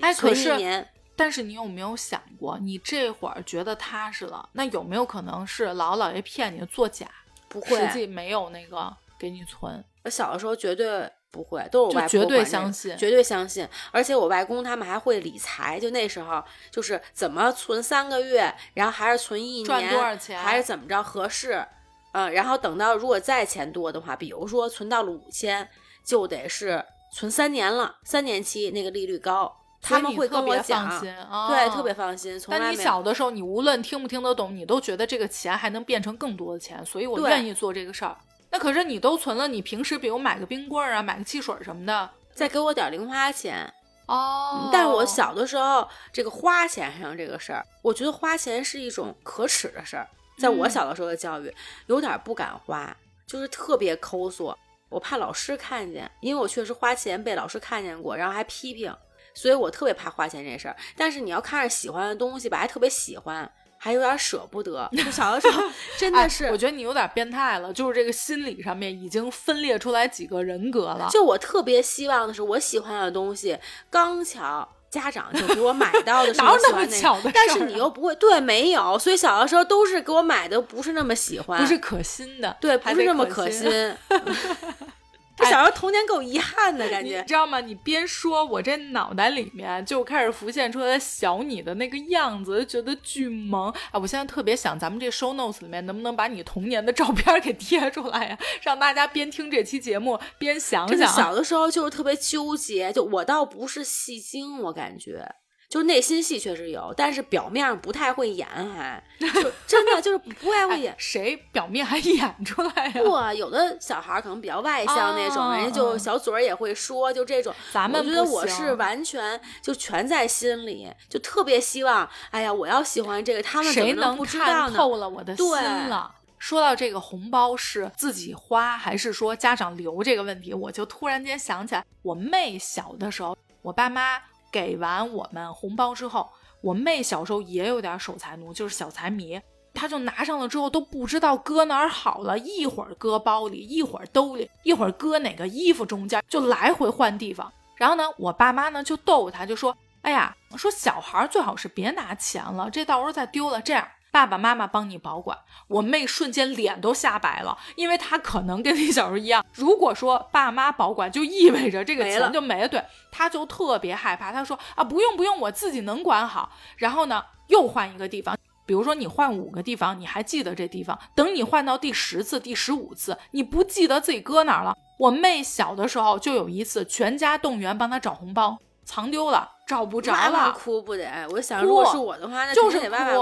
[0.00, 7.06] 哎，可存一是，年但是你有没有想过，你这会儿觉得踏实了，那有没有可能是姥姥姥爷骗你作假，
[7.52, 9.84] 不会实际没有那个给你存？
[10.04, 13.68] 我小的时候绝对不会，都是我外婆绝对相信绝对相信。
[13.90, 21.64] 而且我外公他们还会理财，就那时候就是怎么存三个月，然后还是存一年，赚多少钱还是怎么着合适。
[22.12, 25.68] 嗯，然后等到如果再钱多的话，比如说存到了五千，
[26.04, 32.38] 就得是存三年了，三年期那个利率高，他们会跟我讲，放心，哦、对，特别放心。
[32.38, 38.16] 从来但你小的时候，你无论听不听得懂，你都觉得这个钱还能变成更多的钱，所以我愿意做这个事儿。
[38.50, 43.70] 那可是你都存了，你平时比如买个冰棍儿啊，买个汽水什么的，再给我点零花钱。
[44.06, 50.06] 哦但是我小的时候，这个花钱上这个事儿，我觉得花钱是一种可耻的事儿。
[50.38, 51.54] 在我嗯小的时候的教育，
[51.86, 52.94] 有点不敢花，
[53.26, 58.94] 就是特别抠索，我怕老师看见，因为我确实花钱被老师看见过，然后还批评，
[59.34, 60.76] 所以我特别怕花钱这事儿。
[60.96, 64.88] 但是你要看着喜欢的东西吧，还特别喜欢，还有点舍不得。
[64.92, 65.62] 就小的时候
[65.98, 71.08] 真哎的是，我觉得你有点变态了，就是这个心理上面已经分裂出来几个人格了。
[71.10, 73.58] 就我特别希望的是，我喜欢的东西
[73.90, 83.70] 刚巧家长就给我买到的是哪有那么我喜欢那个，巧的但是你又不会对没有，所以小的时候都是给我买的不是那么喜欢，不是可心的，对，不是那么可可心。
[85.36, 87.26] 这小时候童年够遗憾的感觉你。
[87.26, 87.60] 知道吗？
[87.60, 93.98] 你边说，我这脑袋里面就开始浮现出来小你的那个样子，就觉得巨萌啊！
[93.98, 101.08] 我现在特别想，咱们这 show notes 里面能不能把你童年的照片给贴出来呀、让大家边听这期节目边想想。
[101.12, 105.26] 小的时候就是特别纠结，就我倒不是戏精，我感觉。
[105.72, 110.96] 就内心戏确实有，但是表面上不太会演，还就真的就是不太会演哎。
[110.98, 117.54] 谁表面还演出来呀、不，有的小孩可能比较外向那种，哦人家就哦小嘴儿也会说，就这种。
[117.72, 124.52] 咱们我觉得我是完全就全在心里，就特别希望，哎呀，我要喜欢这个，他们谁能不知道呢？
[124.64, 126.14] 看透了我的心对了？
[126.38, 134.20] 说到这个红包是自己花还是说家长留这个问题，我就突然间想起来，我妹小的时候，我爸妈
[134.52, 139.40] 给完我们红包之后，我妹小时候也有点守财奴，就是小财迷。
[139.74, 147.50] 她就拿上了之后都不知道搁哪儿好了，一会儿搁包里，一会儿兜里，一会儿搁哪个衣服中间，就来回换地方。
[147.76, 164.30] 然后呢，我爸妈呢就逗她，就说：“哎呀，说小孩最好是别拿钱了，这到时候再丢了，这样爸爸妈妈帮你保管。”我妹瞬间脸都吓白了，因为她可能跟你小时候一样，如果说爸妈保管，就意味着这个钱就没了，对，她就特别害怕。
[164.30, 168.36] 她说：“啊，不用不用，我自己能管好。”然后呢，又换一个地方。
[168.64, 174.76] 比如说你换五个地方，你还记得这地方，等你换到第十次、第十五次，你不记得自己搁哪儿了。
[174.98, 181.26] 我妹小的时候就有一次，全家动员帮她找红包，藏丢了，找不着了，哭不得？
[181.30, 182.78] 我就想，如果是我的话，那就是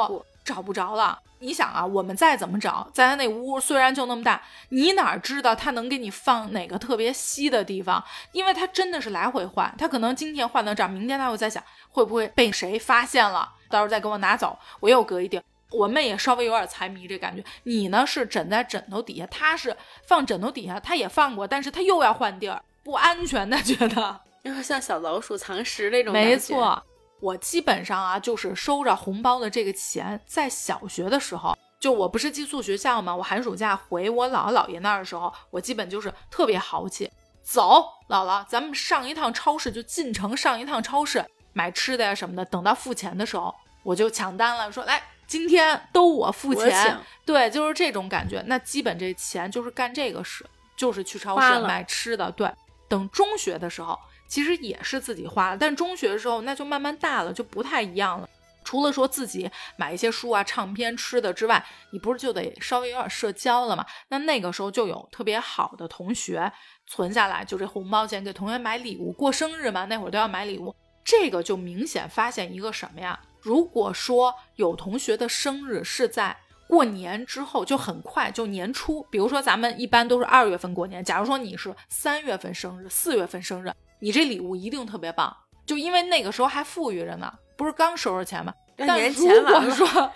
[0.07, 0.25] 哭。
[0.45, 1.19] 找不着了。
[1.43, 8.05] 你想啊，我们再怎么找，在他那屋虽然就那么大，你哪知道他能给你放哪个特别稀的地方？
[8.33, 15.45] 因为他真的是来回换，他可能今天换到这儿，明天他会在想会不会被谁发现了，到时候再给我拿走，我又隔一地儿。
[15.71, 19.75] 我妹也稍微有点财迷这感觉，你呢是枕在枕头底下，他是
[20.07, 24.21] 放枕头底下，他也放过，但是他又要换地儿，不安全的觉得。
[24.43, 26.31] 就是像小老鼠藏尸那种感觉。
[26.31, 26.83] 没错，
[27.21, 37.11] 我基本上啊，就是收着红包的这个钱，在小学的时候，就我不是寄宿学校嘛，我寒暑假回我姥姥姥爷那儿的时候，我基本就是特别豪气，
[37.43, 42.45] 走，姥姥，咱们上一趟超市，就进城上一趟超市买吃的呀什么的。
[42.45, 45.03] 等到付钱的时候，我就抢单了，说来。
[45.27, 48.43] 今天都我付钱请，对，就是这种感觉。
[48.49, 50.45] 那基本这钱就是干这个事，
[50.77, 52.29] 就是去超市买吃的。
[52.33, 52.53] 对，
[52.89, 53.97] 等中学的时候，
[54.31, 58.29] 其实也是自己花，但中学的时候那就慢慢大了，就不太一样了。
[58.63, 63.85] 除了说自己买一些书啊、唱片、吃的之外，你不是就得稍微有点社交了嘛？
[64.09, 66.53] 那那个时候就有特别好的同学
[66.87, 70.73] 存下来，就这红包钱给同学买礼物，过生日嘛，那会儿都要买礼物。
[71.03, 73.19] 这个就明显发现一个什么呀？
[73.41, 76.37] 如果说有同学的生日是在
[76.69, 88.53] 过年之后，就很快就年初，比如说咱们一般都是二月份过年，假如说你是三月份生日、四月份生日，你这礼物一定特别棒，就因为那个时候还富裕着呢，不是刚收着钱吗？
[88.77, 90.13] 但如果说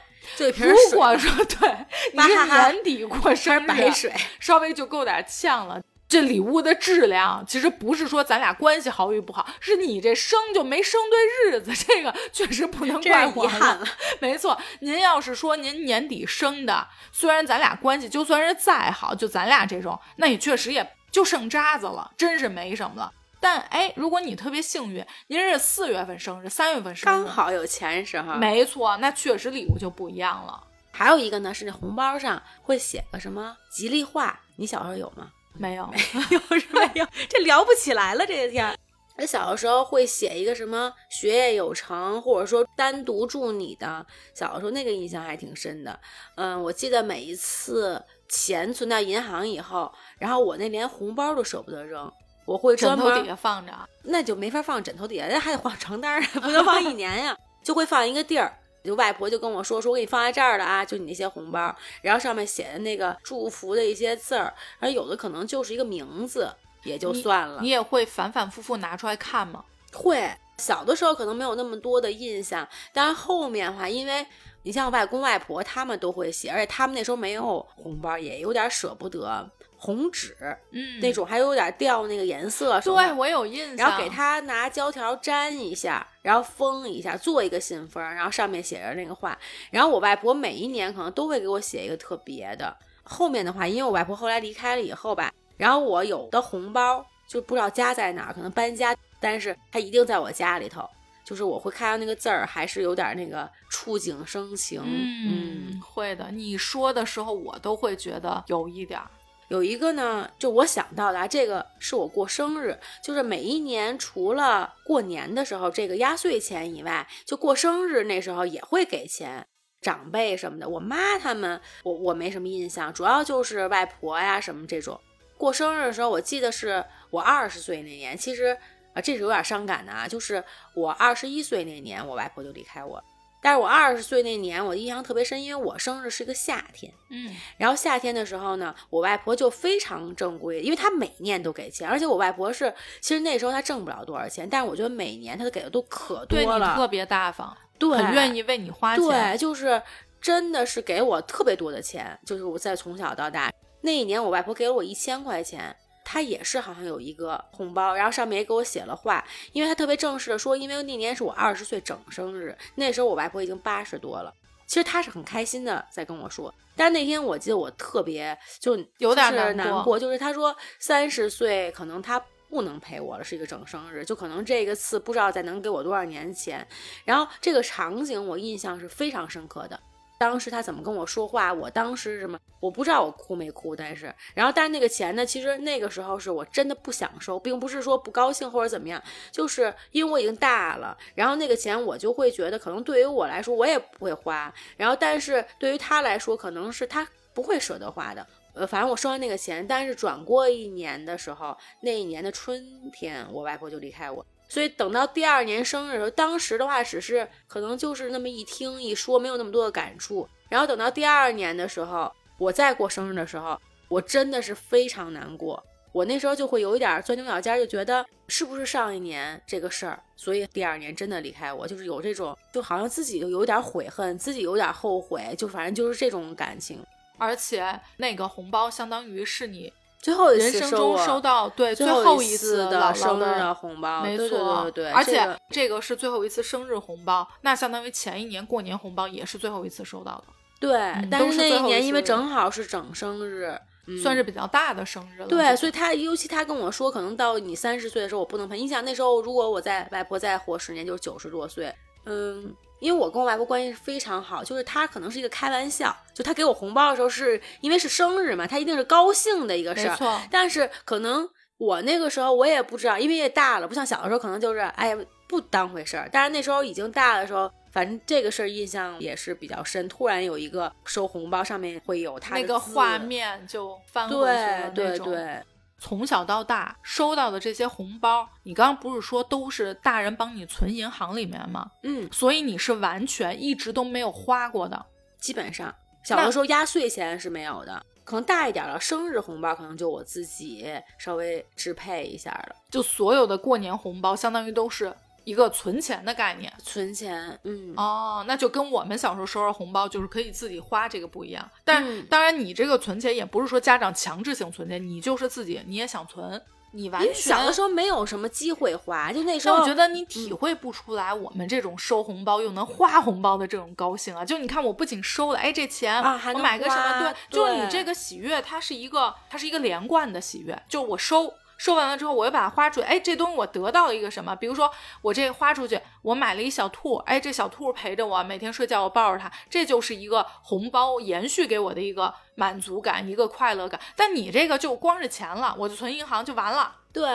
[0.57, 1.77] 如果说 对
[2.15, 5.81] 你是哇哈哈年底过生日，白水，稍微就够点呛了。
[6.09, 13.77] 这礼物的质量其实不是说咱俩关系好与不好，是你这生就没生对日子，这个确实不能怪我是遗憾。
[13.77, 13.87] 了。
[14.21, 23.13] 没错，您要是说您年底生的，虽然咱俩关系就算是再好，就咱俩这种，那也确实也就剩渣子了，真是没什么了。
[23.45, 28.33] 但哎，如果你特别幸运，您是四月份生日、三月份生日，刚好有钱时候。
[28.37, 30.67] 没错，那确实礼物就不一样了。
[30.90, 35.31] 还有一个呢，是那红包上会写个什么吉利话，你小时候有吗？
[35.53, 35.87] 没有，
[36.31, 37.07] 有是没有？
[37.29, 38.75] 这聊不起来了，这些天。
[39.19, 44.07] 我小的时候会写一个什么学业有成，或者说单独祝你的。
[44.35, 46.01] 小的时候那个印象还挺深的。
[46.37, 52.11] 嗯，我记得每一次钱存到银行以后，然后我那连红包都舍不得扔，
[52.45, 53.73] 我会枕头底下放着，
[54.03, 58.53] 那就没法放枕头底下，那还得放床单儿，不能放一年呀， 就会放一个地儿。
[58.85, 66.55] 就外婆就跟我说，说我给你放在这儿了啊，就你那些红包，然后上面写的那个祝福的一些字儿，而有的可能就是一个名字。
[66.83, 69.65] 也就算了，你也会反反复复拿出来看吗？
[69.95, 74.27] 会，小的时候可能没有那么多的印象，但是后面的话，因为
[74.65, 80.35] 你像外公外婆他们都会写，而且他们那时候没有红包，也有点舍不得红纸，
[80.71, 82.81] 嗯，那种还有点掉那个颜色。
[82.81, 83.77] 对，我有印象。
[83.77, 89.38] 然后给他拿胶条粘一下，然后封一下，做一个信封，然后上面写着那个话。
[89.71, 92.75] 然后我外婆每一年可能都会给我写一个特别的。
[93.02, 95.31] 后面的话，因为我外婆后来离开了以后吧。
[95.58, 100.88] 然后我有的红包就不知道家在哪儿，可能搬家，但是它一定在我家里头。
[101.25, 104.83] 就是我会看到那个字儿，还是有点那个触景生情。
[104.85, 106.31] 嗯，会的。
[106.31, 109.00] 你说的时候，我都会觉得有一点。
[109.48, 119.46] 有一个呢，就我想到的，这个是我过生日，就是每一年除了过年的时候这个压岁钱以外，就过生日那时候也会给钱，
[119.83, 120.66] 长辈什么的。
[120.66, 124.98] 我妈他们，我我没什么印象，主要就是外婆呀什么这种。
[125.37, 128.56] 过生日的时候，我记得是我二十岁那年，其实
[128.95, 130.09] 啊，这是有点伤感的啊。
[130.09, 130.42] 就是
[130.75, 133.03] 我二十一岁那年，我外婆就离开我。
[133.42, 142.73] 但是我二十岁那年，我印象特别深，因为我生日是个夏天，嗯，然后夏天的时候呢，我外婆就非常正规，因为她每年都给钱，而且我外婆是，
[143.03, 149.83] 其实那时候她挣不了多少钱，但是我觉得每年她都给的都可多了，特别大方，对，很愿意为你花钱，对，就是
[150.23, 153.53] 真的是给我特别多的钱，就是我在从小到大。
[153.83, 164.33] 那一年，我外婆给了我一千块钱，她也是好像有一个红包，然后上面也给我写了话，因为他特别正式的说，因为那年是我二十岁整生日，那时候我外婆已经八十多了，
[164.67, 176.67] 其实他是很开心的在跟我说，但是那天我记得我特别就有点难过，就是他说三十岁可能他不能陪我了，是一个整生日，就可能这个次不知道再能给我多少年钱，
[177.05, 179.81] 然后这个场景我印象是非常深刻的。
[180.19, 181.52] 当时他怎么跟我说话？
[181.52, 182.38] 我当时什么？
[182.60, 185.27] 我不知道我哭没哭，但是，然后，但是那个钱呢？
[185.27, 198.27] 其实那个时候是我真的不想收，并不是说不高兴或者怎么样，就是因为我已经大了，然后那个钱我就会觉得，可能对于我来说我也不会花，然后，但是对于他来说，可能是他不会舍得花的。
[198.54, 204.25] 呃，反正我收完那个钱，但是转过一年的时候，那一年的春天，我外婆就离开我。
[204.55, 210.29] 所以等到第二年生日的时候，当时的话只是可能就是那么一听一说，没有那么多的感触。
[210.48, 215.61] 然后等到第二年的时候，我再过生日的时候，我真的是非常难过。
[215.90, 226.79] 我那时候就会有一点钻牛角尖，就觉得是不是上一年这个事儿，所以第二年真的离开我，就是有这种，就好像自己就有点悔恨，自己有点后悔，就反正就是这种感情。
[227.19, 229.73] 而且那个红包相当于是你。
[230.05, 240.25] 最后一次人生中收到对最后一次的生日红包，没错，对，而且这个是最后一次生日红包，那相当于前一年过年红包也是最后一次收到的。
[240.61, 240.79] 对，
[241.11, 243.59] 但是那一年因为正好是整生日，
[244.02, 245.27] 算是比较大的生日了。
[245.27, 248.59] 对，所以他尤其他跟我说，可能到你三十岁的时候我不能陪。
[248.59, 251.75] 你想那时候如果我在外婆再活十年，就是九十多岁，
[252.05, 252.55] 嗯。
[252.81, 259.92] 因为我跟我外婆关系是非常好，就是她可能是一个开玩笑，就她给我红包的时候，是因为是生日嘛，她一定是高兴的一个事儿。
[259.92, 260.20] 没错。
[260.31, 264.98] 但是可能我那个时候我也不知道，因为也大了，不像小的时候可能就是哎呀
[265.29, 266.08] 不当回事儿。
[266.12, 269.88] 但是那时候已经大的时候，反正这个事儿印象也是比较深。
[269.88, 275.42] 突然有一个收红包，上面会有他那个画面就翻过去了对对对。
[275.85, 281.71] 从小到大收到的这些红包，你刚刚不是说都是大人帮你存银行里面吗？
[281.83, 284.87] 嗯，所以你是完全一直都没有花过的，
[285.21, 290.67] 基本上小的时候压岁钱是没有的，可能大一点了，生日红包可能就我自己
[290.97, 294.91] 稍微支配一下了，就所有的过年红包相当于都是。
[295.25, 301.50] 一个存钱的概念，存钱，嗯，哦，那就跟我们小时候收到红包就是可以自己花这个不一样。
[301.64, 306.40] 但当然，你这个存钱也不是说家长强制性存钱，你就是自己你也想存，
[306.72, 314.25] 你完全小的时候没有什么机会花，就那时候我觉得你体会不出来我们这种收红包又能花红包的这种高兴啊！
[314.25, 321.33] 就你看，我不仅收了，哎，这钱我买个什么，对，就是你这个喜悦，它是一个它是一个连贯的喜悦，就我收。
[321.57, 324.35] 收完了之后，我又把它花出去，哎，这东西我得到了一个什么？
[324.37, 324.71] 比如说
[325.02, 333.81] 我这花出去，我买了一小兔，哎，这小兔陪着我，每天睡觉我抱着它，这就是一个红包延续给我的一个满足感，一个快乐感。
[333.96, 336.75] 但你这个就光是钱了，我就存银行就完了。
[336.92, 337.09] 对，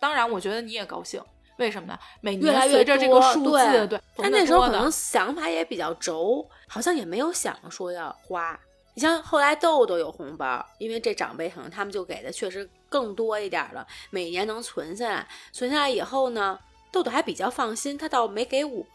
[0.00, 1.22] 当然我觉得你也高兴，
[1.58, 1.98] 为什么呢？
[2.20, 8.58] 每年随着这个数字，对对，他那时候可能想法也比较轴，好像也没有想说要花。
[8.94, 15.28] 你像后来豆豆有红包，因为这长辈可能他们就给的确实更多一点儿了，每年能存下来。
[15.52, 16.58] 存下来以后呢，
[16.90, 18.86] 豆豆还比较放心，他倒没给我，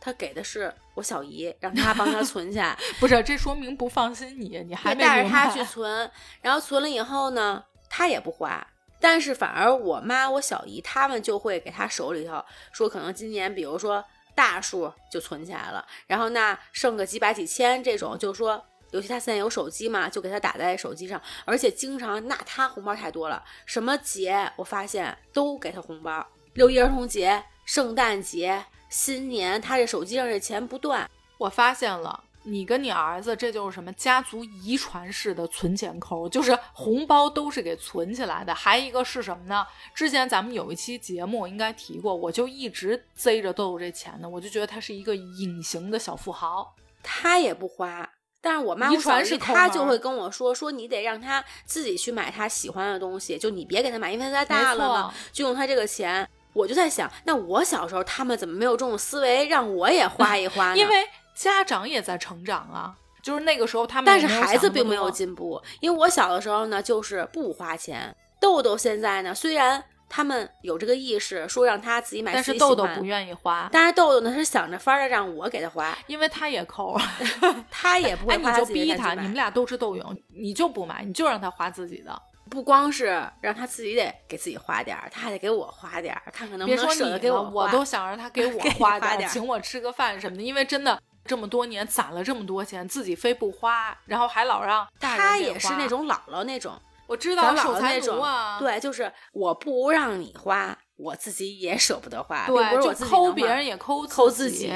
[0.00, 6.10] 他给的是我小姨，让他帮他 存下，不是，这说明不放心你，你还没带着他去存。
[6.40, 8.66] 然后存了以后呢，他也不花。
[9.00, 31.10] 但是反而我妈、我小姨他们就会给他手里头说，可能今年比如说大数就存起来了，然后那剩个几百几千这种，就说尤其他现在有手机嘛，就给他打在手机上，而且经常那他红包太多了，什么节我发现都给他红包，六一儿童节、圣诞节、新年，他这手机上这钱不断。
[31.38, 38.54] 我发现了，你跟你儿子这就是什么家族遗传式的存钱抠，就是红包都是给存起来的。
[38.54, 39.66] 还一个是什么呢？
[39.94, 46.74] 之前咱们有一期节目应该提过，我就一直贼着豆豆这钱呢，我就觉得他是一个隐形的小富豪。
[47.02, 48.08] 他也不花。
[48.42, 56.28] 但是我妈遗我小姨传是她就会跟我说，说你得让她自己去买她喜欢的东西，就你别给她买，因为她大了嘛，就用她这个钱。
[56.52, 60.76] 我就在想，那我小时候他们怎么没有这种思维，让我也花一花呢？
[60.78, 68.14] 因为家长也在成长啊，就是那个时候他们但是孩子并没有进步，因为我小的时候呢，就是不花钱。
[68.38, 69.82] 豆豆现在呢，虽然
[70.14, 77.00] 他们有这个意识，说让他自己买但是豆豆不愿意花，但是豆豆呢是想着法儿的让我给他花，因为他也抠。
[77.70, 82.20] 他也不会哎，花你就逼他，你们俩斗智斗勇，你就不买，你就让他花自己的。
[82.50, 87.50] 不光是让他自己得给自己花点儿，他还得给我花点儿，看看能不能舍得给我花。
[87.50, 96.78] 我都想让他给 我花花点儿，点请我吃个饭什么的，因为真的这么多年攒了这么多钱，自己非不花，然后还老让他也是那，种姥姥那种，
[97.12, 104.72] 我知道守财姥那种奴啊，对，就是我不让你花，我自己也舍不得花，对，就抠别人也抠抠自自己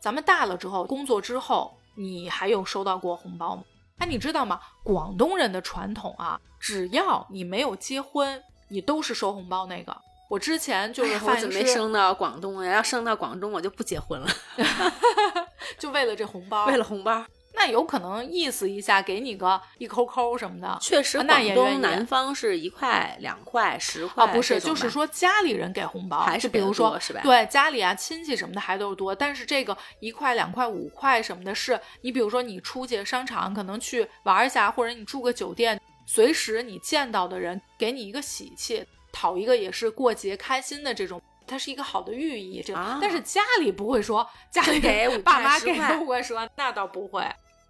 [0.00, 3.62] 咱们大了之后，工作之后，你还有收到过红包吗？
[3.98, 4.58] 哎，你知道吗？
[4.82, 9.96] 广东人的传统啊，只要你没有结婚，你都是收红包那个。
[10.28, 12.74] 我之前就哎是呀我怎么没发型师，升到广东呀？
[12.74, 14.28] 要升到广东，我就不结婚了
[15.78, 17.24] 就为了这红包，为了红包。
[17.52, 20.78] 那有可能意思一下，给你个一抠抠什么的。
[20.80, 41.20] 确实，啊那也愿意广东南方是一块、两块、十块啊，不是，就是说家里人给红包，还是比如说是吧对家里啊亲戚什么的还都是多，但是这个一块、两块、五块什么的是，你比如说你出去商场可能去玩一下，或者你住个酒店，随时你见到的人给你一个喜气，讨一个也是过节开心的这种。
[41.50, 47.24] 它是一个好的寓意，这个、啊但是家里不会说 家里给五爸妈给块十块五块十块，那倒不会。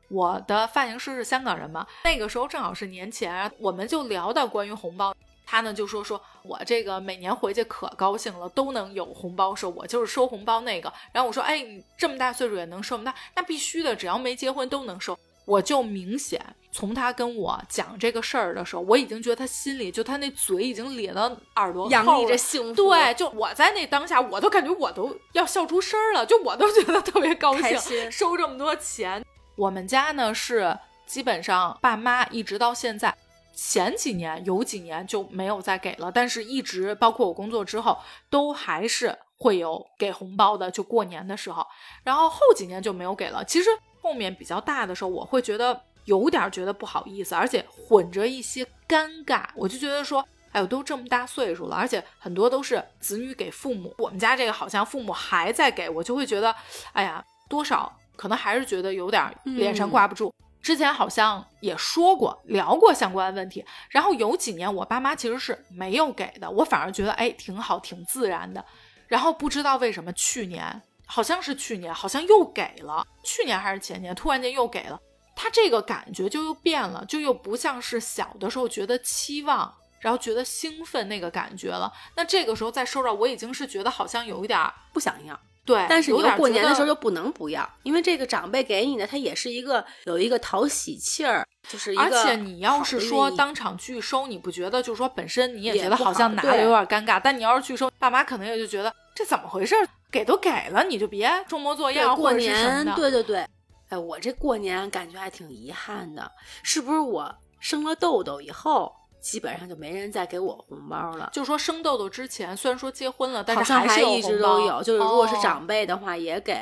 [0.09, 5.15] 我的发型师是香港人嘛，那个时候正好是年前，我们就聊到关于红包，
[5.47, 10.93] 他呢就说说我这个每年回去可高兴了，都能有红包收，我就是收红包那个。
[11.13, 15.19] 然后我说，哎，你这么大岁数也能收，那那必须的，只要没结婚都能收。
[15.47, 29.25] 我就明显从他跟我讲这个事儿的时候，我已经觉得他心里就他那嘴已经咧到耳朵洋溢着幸福，对，就我在那当下，我都感觉我都要笑出声儿了，就我都觉得特别高兴，收这么多钱。
[29.57, 33.15] 我们家呢是基本上爸妈一直到现在，
[33.53, 37.99] 前几年有几年就没有再给了，但是一直包括我工作之后，
[38.31, 41.67] 都还是会有给红包的，就过年的时候。
[42.05, 43.45] 然后后几年就没有给了。
[43.45, 43.69] 其实
[44.01, 49.45] 后面比较大的时候，我会觉得有点觉得不好意思，而且混着一些尴尬。
[49.55, 56.53] 我就觉得说，哎呦，都这么大岁数了，而且很多都是子女给父母，我们家这个好像父母还在给，我就会觉得，
[56.93, 60.35] 哎呀，多少可能还是觉得有点脸上挂不住。
[60.61, 68.63] 之前好像也说过聊过相关问题，然后有几年我爸妈其实是没有给的，我反而觉得哎挺好，挺自然的。
[69.07, 75.01] 然后不知道为什么去年好像是去年，好像又给了，去年还是前年，突然间又给了，
[75.35, 81.93] 他这个感觉就又变了，就又不像是小的时候觉得期望，然后觉得兴奋那个感觉了。
[82.17, 85.39] 那这个时候再收着，我已经是觉得好像有一点儿不想要。
[85.65, 99.77] 对，但是你过年的时候得就不能不要，因为这个长辈给你的，他也是一个有一个讨喜气儿，就是一个而且你要是说当场拒收，你不觉得就是说本身你也觉得好像拿的有点尴尬，但你要是拒收，爸妈可能也就觉得这怎么回事？
[100.11, 102.93] 给都给了，你就别装模作样，过年，的。
[102.97, 103.47] 对对对，
[103.91, 106.33] 哎，我这过年感觉还挺遗憾的，
[106.63, 111.29] 是不是我生了痘痘以后，基本上就没人再给我红包了。
[111.33, 116.57] 就说生痘痘之前，虽然说结婚了，但是还是有一直都有，就是如果是哦长辈的话也给，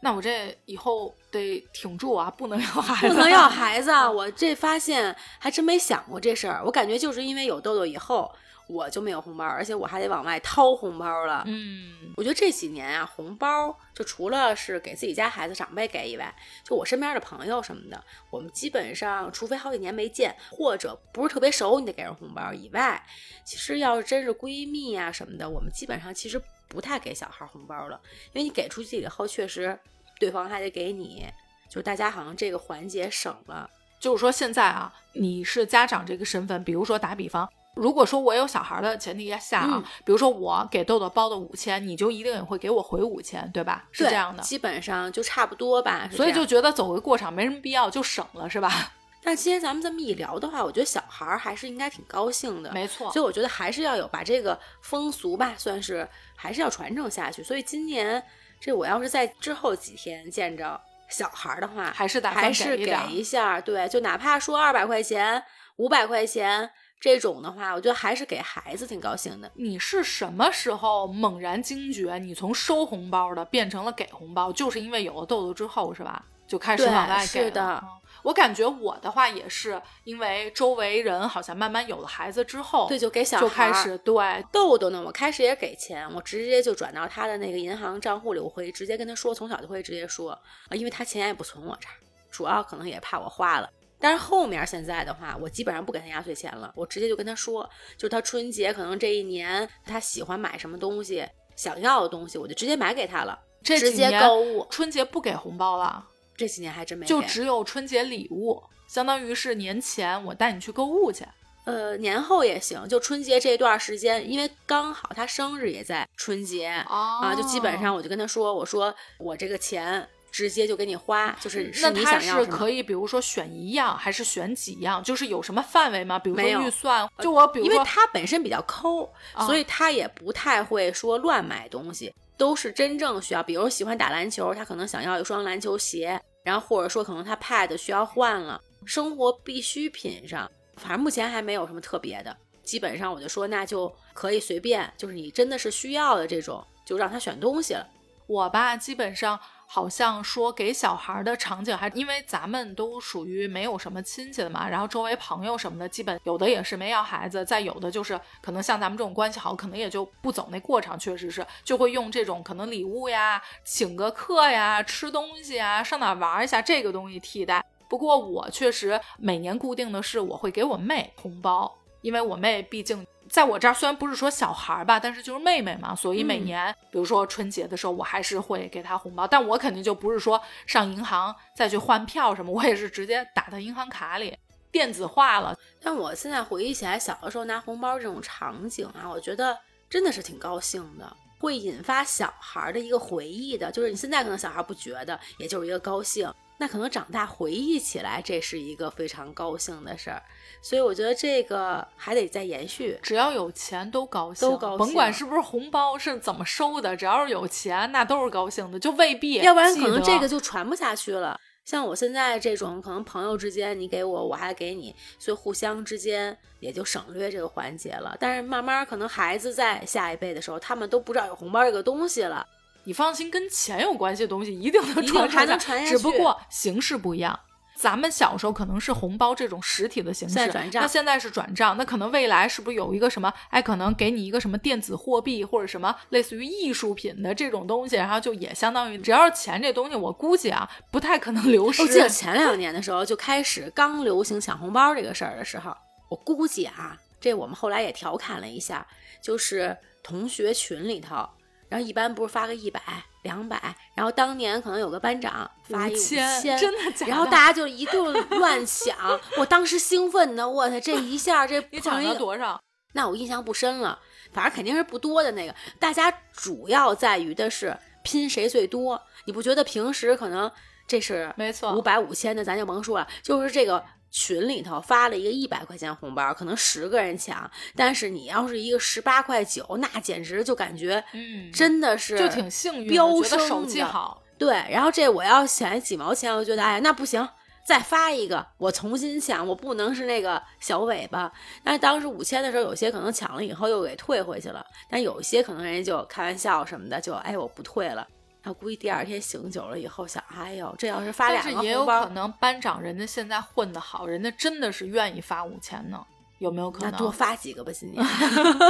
[0.00, 4.10] 那我这以后得挺住啊，不能要孩子，不能要 孩子啊。
[4.10, 8.30] 我这发现还真没想过这事儿，我感觉就是因为有痘痘以后，
[8.66, 11.44] 我就没有红包，而且我还得往外掏红包了。
[11.46, 16.34] 嗯，我觉得这几年啊，红包就除了是给自己家孩子长辈给以外，
[16.64, 23.02] 就我身边的朋友什么的，我们基本上除非好几年没见，或者不是特别熟，你得给人红包以外，
[23.44, 28.00] 其实要是真是闺蜜啊什么的，我们基本上其实不太给小孩红包了，
[28.32, 29.78] 因为你给出去以后，确实
[30.18, 31.26] 对方还得给你，
[31.68, 33.68] 就大家好像这个环节省了。
[34.00, 37.48] 就是说现在啊，你是家长这个身份，比如说打比方。
[37.74, 43.84] 如果说我有小孩的前提下啊，嗯比如说我给豆豆包的五千，你就一定也会给我回五千，对吧？
[43.92, 46.08] 是这样的，基本上就差不多吧。
[46.12, 48.92] 所以就觉得走个过场没什么必要，就省了，是吧？
[49.26, 52.70] 但今天咱们这么一聊的话，我觉得小孩儿还是应该挺高兴的。
[52.72, 56.06] 没错所以我觉得还是要有把这个风俗吧，算是
[56.36, 57.42] 还是要传承下去。
[57.42, 58.22] 所以今年
[58.60, 65.42] 这我要是在之后几天见着小孩儿的话，还是打算还是给一下，对，就哪怕说二百块钱、
[65.76, 66.70] 五百块钱
[67.00, 69.50] 这种的话，我觉得还是给孩子挺高兴的。
[69.54, 76.24] 你是什么时候猛然惊觉，你从收红包的变成了给红包，就是因为有了豆豆之后，是吧？
[76.46, 77.44] 就开始往外给。
[77.44, 77.88] 是的嗯
[78.22, 90.40] 我感觉我的话也是因为周围人好像慢慢有了孩子之后，对，就给小孩儿开始对豆豆呢，我开始也给钱，我直接就转到他的那个银行账户里，我会直接跟他说，从小就会直接说啊，
[90.70, 91.92] 因为他钱也不存我这儿，
[92.30, 93.68] 主要可能也怕我花了。
[94.04, 101.26] 但是后面现在的话，我基本上不给他压岁钱了，我直接就跟他说，就是他春节可能这一年他喜欢买什么东西，
[101.56, 104.66] 想要的东西，我就直接买给他了，直接这几年购物。
[104.68, 111.24] 春节不给红包了，这几年还真没给就只有春节礼物，相当于是年前我带你去购物去。
[111.64, 125.00] 呃年后也行，就春节这段时间，因为刚好他生日也在春节，哦啊，就基本上我就跟他说，我说我这个钱直接就给你花，就是是你那他是可以，比如说选一样，还是选几样？
[125.04, 126.18] 就是有什么范围吗？
[126.18, 133.40] 比如说预算，就我比如说，因为他本身比较抠，啊所以他也不太会说乱买东西，都是真正需要。
[133.44, 142.36] 比如喜欢打篮球，他可能想要一双篮球鞋，然后或者说可能他 pad 需要换了，生活必需品上，反正目前还没有什么特别的。
[142.64, 147.86] 基本上我就说那就可以随便，就是你真的是需要的这种，就让他选东西了。
[148.26, 149.38] 我吧，基本上
[149.74, 167.64] 好像说给小孩的场景还，因为咱们都属于没有什么亲戚的嘛，然后周围朋友什么的，基本有的也是没要孩子，再有的就是可能像咱们这种关系好，可能也就不走那过场，确实是就会用这种可能礼物呀、请个客呀、吃东西呀、上哪玩一下这个东西替代。
[167.88, 173.04] 不过我确实每年固定的是我会给我妹红包，因为我妹毕竟
[173.34, 184.38] 在我这儿虽然不是说小孩儿吧，但是就是妹妹嘛，所以每嗯年、比如说春节的时候，我还是会给她红包，但我肯定就不是说上银行再去换票什么，我也是直接打到银行卡里，
[184.70, 185.58] 电子化了。
[185.82, 189.58] 但我现在回忆起来小的时候拿红包这种场景啊，我觉得
[189.90, 193.68] 真的是挺高兴的，会引发小孩的一个回忆的。
[193.72, 200.22] 就是你现在可能小孩不觉得，也就是一个高兴，那可能长大回忆起来，这是一个非常高兴的事儿。
[200.62, 202.98] 所以我觉得这个还得再延续。
[203.02, 209.34] 只要有钱都高兴，都高兴甭管是不是红包是怎么收的，只要是有钱，那都是高兴的，就未必。
[209.34, 211.38] 要不然可能这个就传不下去了。
[211.64, 218.14] 像我现在这种，可能朋友之间你给我，我还给你，所以互相之间也就省略这个环节了。
[218.20, 222.46] 但是慢慢可能孩子在下一辈的时候，他们都不知道有红包这个东西了。
[222.84, 227.38] 你放心，跟钱有关系的东西一定能传下传下只不过形式不一样。
[227.76, 233.32] 咱们小时候可能是红包这种实体的形式，那现在是转账，那可能未来是不是有一个什么？
[233.50, 241.82] 哎，可能给你一个什么电子货币或者什么类似于艺术品的这种东西，然后就也相当于只要是钱这东西，我估计啊不太可能流失。
[241.82, 245.76] 我记得前两年的时候就开始刚流行抢红包这个事儿的时候，
[246.08, 248.86] 我估计啊，这我们后来也调侃了一下，
[249.20, 251.28] 就是同学群里头，
[251.74, 252.80] 然后一般不是发个一百、
[253.22, 253.60] 两百，
[253.96, 257.10] 然后当年可能有个班长发一五千，千，真的假的？
[257.10, 258.96] 然后大家就一顿乱想，
[259.38, 262.60] 我当时兴奋的，我操，这一下这你抢碰一个了多少？
[262.92, 263.98] 那我印象不深了，
[264.32, 265.54] 反正肯定是不多的那个。
[265.80, 270.48] 大家主要在于的是拼谁最多，你不觉得平时可能
[270.86, 273.84] 这是没错五百五千的咱就甭说了，就是这个
[274.14, 284.22] 群里头发了一个一百块钱红包，可能十个人抢，但是你要是一个十八块九，那简直就感觉嗯，真的是就挺幸运的，飙升的气好。
[284.38, 284.54] 对。
[284.70, 287.28] 然后这我要选几毛钱，我就觉得哎那不行。
[287.66, 291.32] 再发一个，我重新抢，我不能是那个小尾巴。
[291.64, 298.06] 但是当时五千的时候，有些可能抢了以后又给退回去了，但有些可能人家就开玩笑什么的，就哎我不退了。
[298.44, 306.04] 他估计第二天醒酒了以后想，哎呦，这要是发两个但是也有可能班长人家现在混得好，人家真的是愿意发五千呢，
[306.40, 306.92] 有没有可能？
[306.92, 308.04] 那多发几个吧，今年。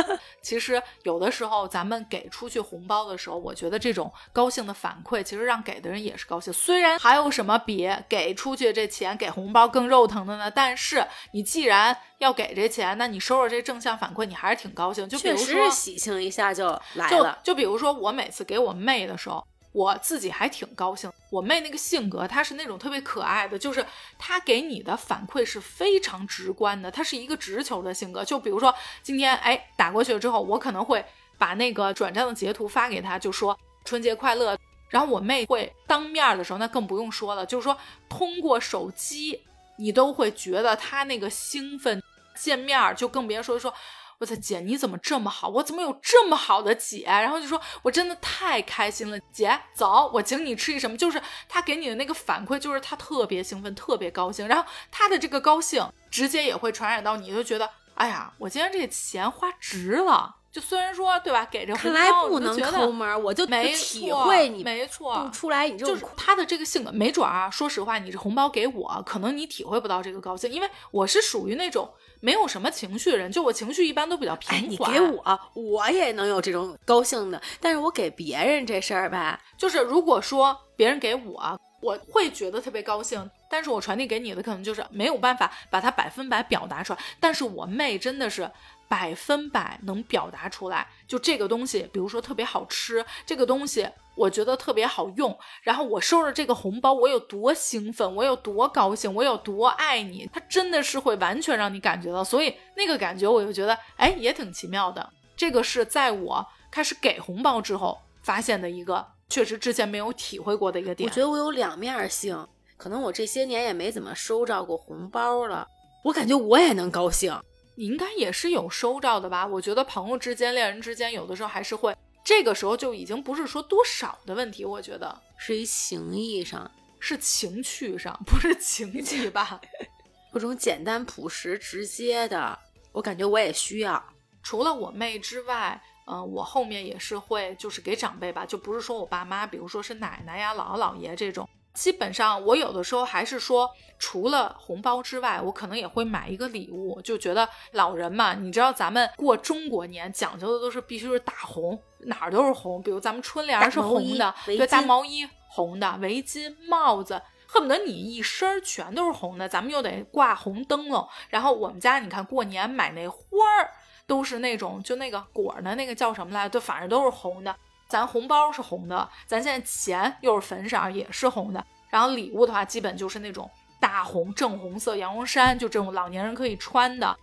[0.41, 6.53] 其实有的时候咱们给出去红包的时候，我觉得这种高兴的反馈，其实让给的人也是高兴。
[6.53, 10.49] 虽然还有什么比给出去这钱给红包更肉疼的呢？
[10.49, 15.09] 但是你既然要给这钱，那你收着这正向反馈，你还是挺高兴。
[15.09, 17.39] 就比如确实说，喜庆一下就来就了。
[17.43, 19.45] 就比如说我每次给我妹的时候。
[19.75, 23.85] 我自己还挺高兴，我妹那个性格，她是那种特别可爱的，就是
[24.17, 28.25] 她给你的反馈是非常直观的，她是一个直球的性格。
[28.25, 28.73] 就比如说
[29.03, 31.05] 今天，哎，打过去了之后，我可能会
[31.37, 34.57] 把那个转账的截图发给她，就说春节快乐。
[34.91, 37.77] 然后我妹会当面的时候，那更不用说了，就是说
[38.09, 39.43] 通过手机，
[39.77, 42.01] 你都会觉得她那个兴奋，
[42.37, 43.75] 见面就更别说说。
[44.19, 45.49] 我操，姐你怎么这么好？
[45.49, 47.05] 我怎么有这么好的姐？
[47.05, 50.97] 然后就说我真的太开心了，姐走，我请你吃一什么？
[50.97, 54.47] 就是他给你的那个反馈，就是他特别兴奋，特别高兴。
[54.47, 60.37] 然后他的这个高兴，直接也会传染到你，就觉得哎呀，我今天这钱花值了。
[60.53, 71.93] 就虽然说对吧，给这看来不能抠门，我就没体会你没错，不出来你就是他的这个性格，没准啊，说实话，你这红包给我，可能你体会不到这个高兴，因为我是属于那种。
[72.25, 74.71] 没有什么情绪的人，就我情绪一般都比较平缓。
[74.71, 86.99] 你给我，我也能有这种高兴的，但是我给别人这事儿吧，就是如果说别人给我，我会觉得特别高兴，但是我传递给你的可能就是没有办法把它百分百表达出来。
[87.21, 88.51] 但是我妹真的是。
[88.87, 105.09] 百分百能表达出来，就这个东西，比如说特别好吃，这个东西我觉得特别好用，然后我收着这个红包，我有多兴奋，我有多高兴，我有多爱你，它真的是会完全让你感觉到，所以那个感觉我就觉得，哎，也挺奇妙的。
[105.37, 111.09] 这个是在我开始给红包之后发现的一个，确实之前没有体会过的一个点。
[111.09, 112.47] 我觉得我有两面性，
[112.77, 115.67] 可能我这些年也没怎么收着过红包了，
[116.05, 117.37] 我感觉我也能高兴。
[117.77, 119.45] 你应该也是有收着的吧？
[119.45, 121.93] 我觉得朋友之间、恋人之间，有的时候还是会，
[122.25, 129.61] 这个时候就已经不是说多少的问题，我觉得是一情义上，是情趣上，不是情趣吧？
[130.33, 132.59] 各种简单、朴实、直接的，
[132.93, 134.03] 我感觉我也需要。
[134.43, 141.49] 除了我妹之外，嗯，我后面也是会，就是给长辈吧，就不是说我爸妈，比如说是奶奶呀、姥姥姥爷这种。
[141.75, 143.69] 基本上，我有的时候还是说，
[143.99, 161.07] 除了红包之外，我可能也会买一个礼物，就觉得老人嘛，你知道咱们过中国年讲究的都是必须是大红，哪儿都是红，比如咱们春联是红的，对，大毛衣红的，围巾、帽子，恨不得你一身全都是红的，咱们又得挂红灯笼。
[161.29, 163.19] 然后我们家你看过年买那花
[163.59, 163.71] 儿
[164.07, 166.51] 都是那种就那个果的那个叫什么来着？
[166.51, 167.57] 就反正都是红的。
[167.89, 171.65] 咱红包是红的，咱现在钱又是粉色，也是红的。
[171.91, 173.49] 然后礼物的话，基本就是那种
[173.81, 177.17] 大红正红色羊绒衫，就这种老年人可以穿的。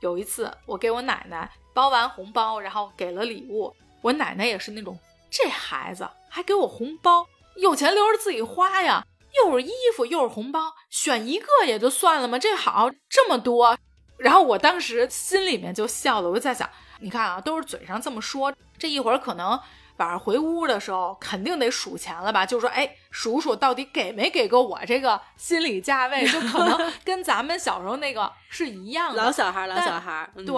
[0.00, 4.98] 有一次我给我奶奶包完红包，然后给了礼物，我奶奶也是那种，
[5.30, 9.06] 这孩子还给我红包，有钱留着自己花呀，
[9.44, 13.78] 又是衣服又是红包，选一个也就算了嘛，这好这么多。
[14.16, 16.68] 然后我当时心里面就笑了，我就在想，
[17.00, 19.60] 你看啊，都是嘴上这么说，这一会儿可能。
[19.98, 22.44] 晚上回屋的时候，肯定得数钱了吧？
[22.44, 29.24] 就说，哎，数数到底给没给够我这个心理价位，就可能 跟咱们小时候那个是一样的。
[29.24, 30.54] 老小孩，老小孩，对，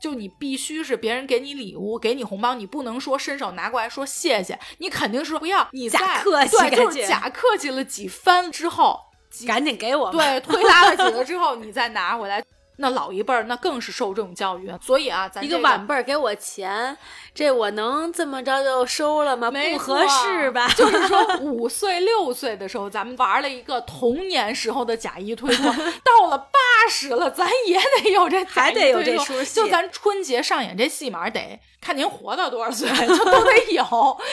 [0.00, 9.00] 就你必须是别人给你礼物，给你红包，你不能说伸手拿过来说谢谢，你肯定是不要，你假客气，对，就是假客气了几番之后，
[9.46, 12.44] 赶紧给我，对，推拉了几个之后，你再拿回来。
[12.76, 16.96] 那老一辈儿那更是受这种教育，所以啊，咱一个晚辈儿给我钱，
[17.34, 19.50] 这我能这么着就收了吗？
[19.50, 20.68] 不合适吧？
[20.76, 25.72] 就是说五岁六岁的时候，咱们玩了一个童年时候的假一推脱，
[26.02, 29.54] 到了八十了，咱也得有这还得有这出戏。
[29.54, 33.84] 就咱春节上演这戏码，得看您活到多少岁， 就都得有。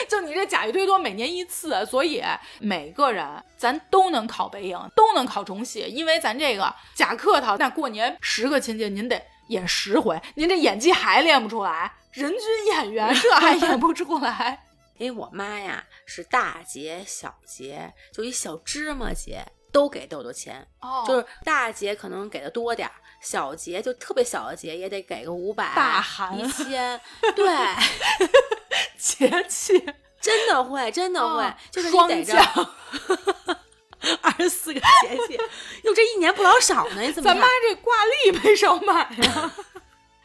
[0.08, 2.22] 就你这假一推多，每年一次，所以
[2.58, 3.26] 每个人
[3.58, 8.16] 咱都能考北影，都能考中戏，因为咱这个假客套，那过年。
[8.22, 11.92] 十个亲戚，您得演十回，您这演技还练不出来？
[12.12, 14.64] 人均演员这还演不出来？
[14.96, 27.00] 因为我妈呀，是大节小节，就一小芝麻节都给豆豆钱，哦，就是大节可能给的多点儿，小节就特别小的节也得给个五百、大寒一 千，
[27.34, 27.46] 对，
[28.98, 29.78] 节气
[30.20, 32.36] 真的会，真的会，就是你得着。
[34.02, 35.34] 二二十四个节气，
[35.84, 37.00] 哟，这一年不老少呢。
[37.00, 37.30] 你 怎么？
[37.30, 37.94] 咱妈这挂
[38.24, 39.52] 历没少买呀。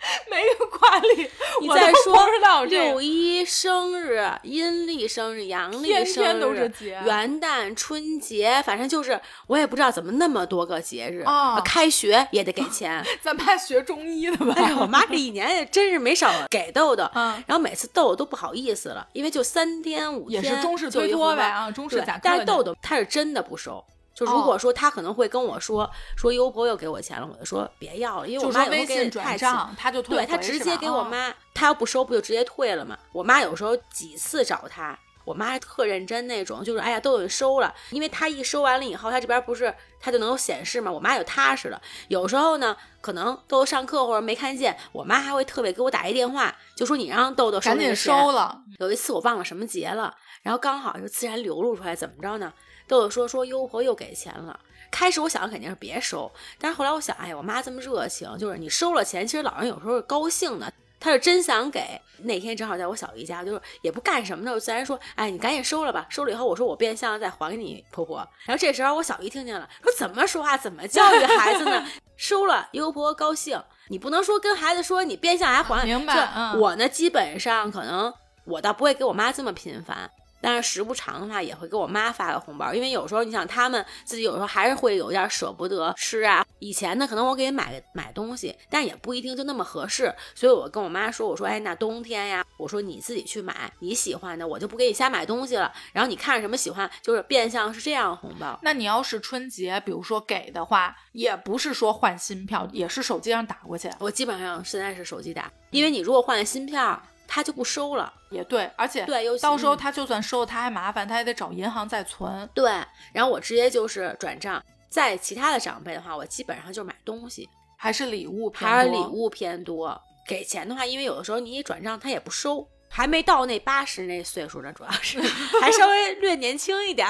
[0.30, 1.30] 没有挂历，
[1.62, 6.92] 你再说六六一生日、阴历生日、阳历生日，天天都是节。
[7.06, 11.60] 元旦、春节，反正就是我也不知道怎么那么多个节日啊。
[11.62, 14.54] 开学也得给钱， 咱妈学中医的吧？
[14.58, 17.10] 哎呀，我妈这一年也真是没少给豆豆。
[17.14, 22.20] 嗯，然后每次豆豆都不好意思了，因为就三天五天，也是中式推脱呗啊，中式假。
[22.22, 23.84] 但是豆豆他是真的不收。
[24.18, 32.98] 就如果说他可能会跟我说说优婆又给我钱了，我就说别要了，因为我妈有时候给转账，他就退，对他直接给我妈，他要不收不就直接退了吗？
[33.12, 40.92] 我妈有时候几次找他，我妈特认真那种，就是哎呀都给收了，因为他一收完了以后，他这边不是他就能有显示吗？
[40.92, 41.80] 我妈就踏实了。
[42.08, 48.64] 有时候呢，可能豆豆上课或者没看见，我妈还会特别给我打一电话，就说你让豆豆赶紧收了。
[48.80, 52.52] 有一次我忘了什么节了，然后刚好就自然流露出来，怎么着呢？
[52.88, 54.60] 豆豆说说优婆又给钱了。
[54.90, 62.02] 开始我想肯定是别收，但是后来我想，哎，我妈这么热情，就是你收了钱，其实老人有时候是高兴的，他是真想给。
[62.20, 66.08] 那天正好在我小姨家，就是也不干什么呢，我自然说，哎，你赶紧收了吧。
[66.10, 68.18] 收了以后，我说我变相再还给你婆婆。
[68.46, 71.86] 然后这时候我小姨听见了，说怎么说话，怎么教育孩子呢？
[72.16, 75.86] 收了，优婆婆高兴，你不能说跟孩子说你变相还还。
[75.86, 76.56] 明白。
[76.56, 78.12] 我呢，基本上可能
[78.46, 80.10] 我倒不会给我妈这么频繁。
[80.42, 86.46] 但是时不常的话，也会给我妈发个红包，因为有时候你想他们自己有时候还是会有点舍不得吃啊。
[86.60, 95.72] 以前呢，可能我给买买东西，但也不一定就那么合适，所以我跟我妈说，我说，哎，那冬天呀，我说你自己去买你喜欢的，我就不给你瞎买东西了。
[95.94, 98.60] 然后你看什么喜欢，就是变相是这样红包。
[98.64, 103.90] 那你要是春节，比如说给的话，也不是说换新票，也是手机上打过去。
[104.00, 107.02] 我基本上现在是手机打，因为你如果换了新票。
[107.28, 112.50] 他就不收了，也对，而且对，到时候他就算收，他还麻烦，他还得找银行再存。
[112.54, 112.72] 对，
[113.14, 114.64] 然后我直接就是转账。
[114.90, 117.48] 在其他的长辈的话，我基本上就是买东西，
[117.78, 120.02] 还是礼物偏还是礼物偏多。
[120.26, 125.20] 给钱的话，因为有的时候你一转账他也不收，还没到那八十那岁数呢，主要是
[125.62, 127.08] 还稍微 略年轻一点，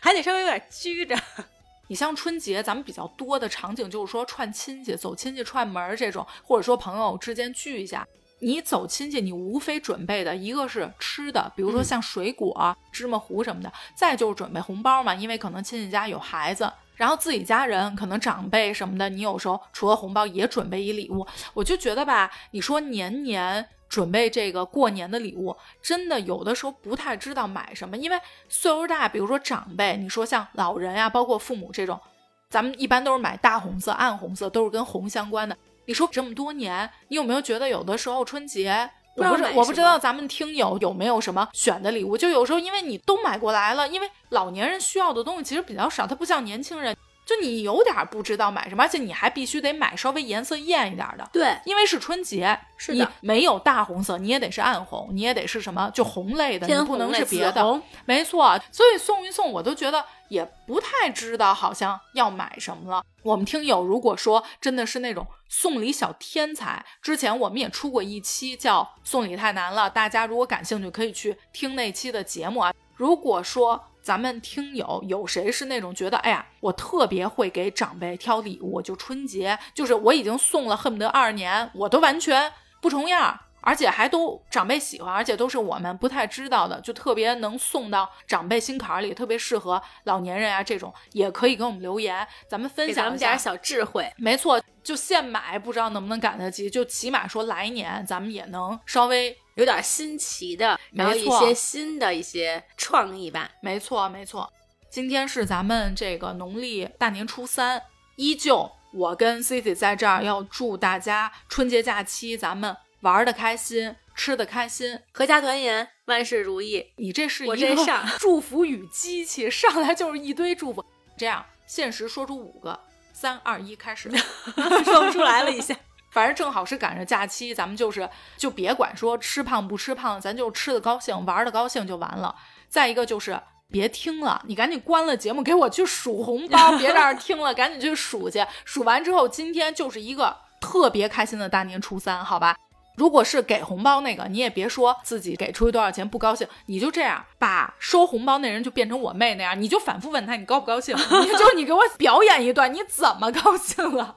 [0.00, 1.16] 还得稍微有点拘着。
[1.88, 8.06] 你像春节，咱们比较多的场景就是说串亲戚、走亲戚串门这种，或者说朋友之间聚一下。
[8.40, 21.26] 你走亲戚，你无非准备的一个是吃的，比如说像水果、芝麻糊什么的；再就是准备红包嘛，因为可能亲戚家有孩子，然后自己家人可能长辈什么的，你有时候除了红包也准备一礼物。
[21.54, 28.18] 我就觉得吧，你说年年准备这个过年的礼物，真的有的时候不太知道买什么，因为
[28.48, 32.00] 岁数大，比如说长辈，你说像老人呀，包括父母这种，
[32.48, 35.56] 咱们一般都是买大红色、暗红色，都是跟红相关的。
[35.86, 42.16] 你说这么多年，你有没有觉得有的时候春节，我不是我不知道咱们听友有没有什么选的礼物？
[42.16, 46.96] 就有时候因为你都买过来了，因为老年人需要的东西其实比较少，他不像年轻人。
[47.30, 51.28] 就你有点不知道买什么，而且你还必须得买稍微颜色艳一点的。
[51.32, 57.82] 对，因为是春节，是你没有大红色，你也得是暗红，你也得是什么就红类的，你不能是别的。
[58.04, 63.04] 没错，所以送一送，我都觉得也不太知道好像要买什么了。
[63.22, 72.74] 我们听友如果说真的是那种送礼小天才，之前我们也出过一期叫送礼太难了，大家如果感兴趣可以去听那期的节目啊。
[72.96, 73.86] 如果说。
[74.02, 94.10] 咱们听友有谁是那种觉得，哎呀，我特别会给长辈挑礼物，就春节，就是我已经送了恨不得二年，我都完全不重样，而且还都长辈喜欢，而且都是我们不太知道的，就特别能送到长辈心坎里，特别适合老年人啊，这种也可以给我们留言，咱们分享咱们点小智慧。
[94.16, 99.36] 没错，就现买，不知道能不能赶得及，就起码说来年咱们也能稍微。
[99.60, 103.50] 有点新奇的，然后一些新的一些创意吧。
[103.60, 104.50] 没错，没错。
[104.88, 107.82] 今天是咱们这个农历大年初三，
[108.16, 116.86] 依旧我跟 Cici 在这儿要祝大家春节假期咱们玩的开心，吃的开心，阖家团圆，万事如意。
[116.96, 117.86] 你这是一个
[118.18, 120.82] 祝福语机器，上来就是一堆祝福。
[121.18, 122.80] 这样，限时说出五个，
[123.12, 124.10] 三二一，开始。
[124.84, 125.76] 说不出来了一下。
[126.10, 132.34] 反正正好是赶上假期，咱们就是就别管说吃胖不吃胖，咱就吃的高兴，玩的高兴就完了。
[132.68, 133.40] 再一个就是
[133.70, 138.44] 别听了，你赶紧关了节目，给我去数红包，别在这听了，赶紧去数去。
[138.64, 142.56] 数完之后，今天就是一个特别开心的大年初三，好吧？
[142.96, 154.16] 如果是给红包那个，你也别说自己给出去多少钱不高兴，你就这样把收红包那人就变成我妹那样，你就反复问他你高不高兴，你就你给我表演一段你怎么高兴了。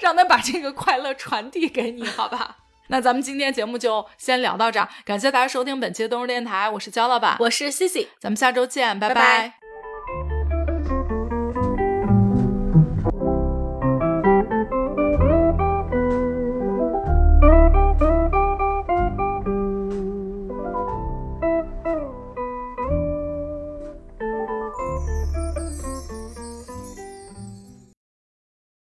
[0.00, 2.56] 让他把这个快乐传递给你，好吧？
[2.88, 9.54] 那咱们今天节目就先聊到这儿，感谢大家收听本期的东日电台，我是焦老板，我是 Cici，咱们下周见，拜拜。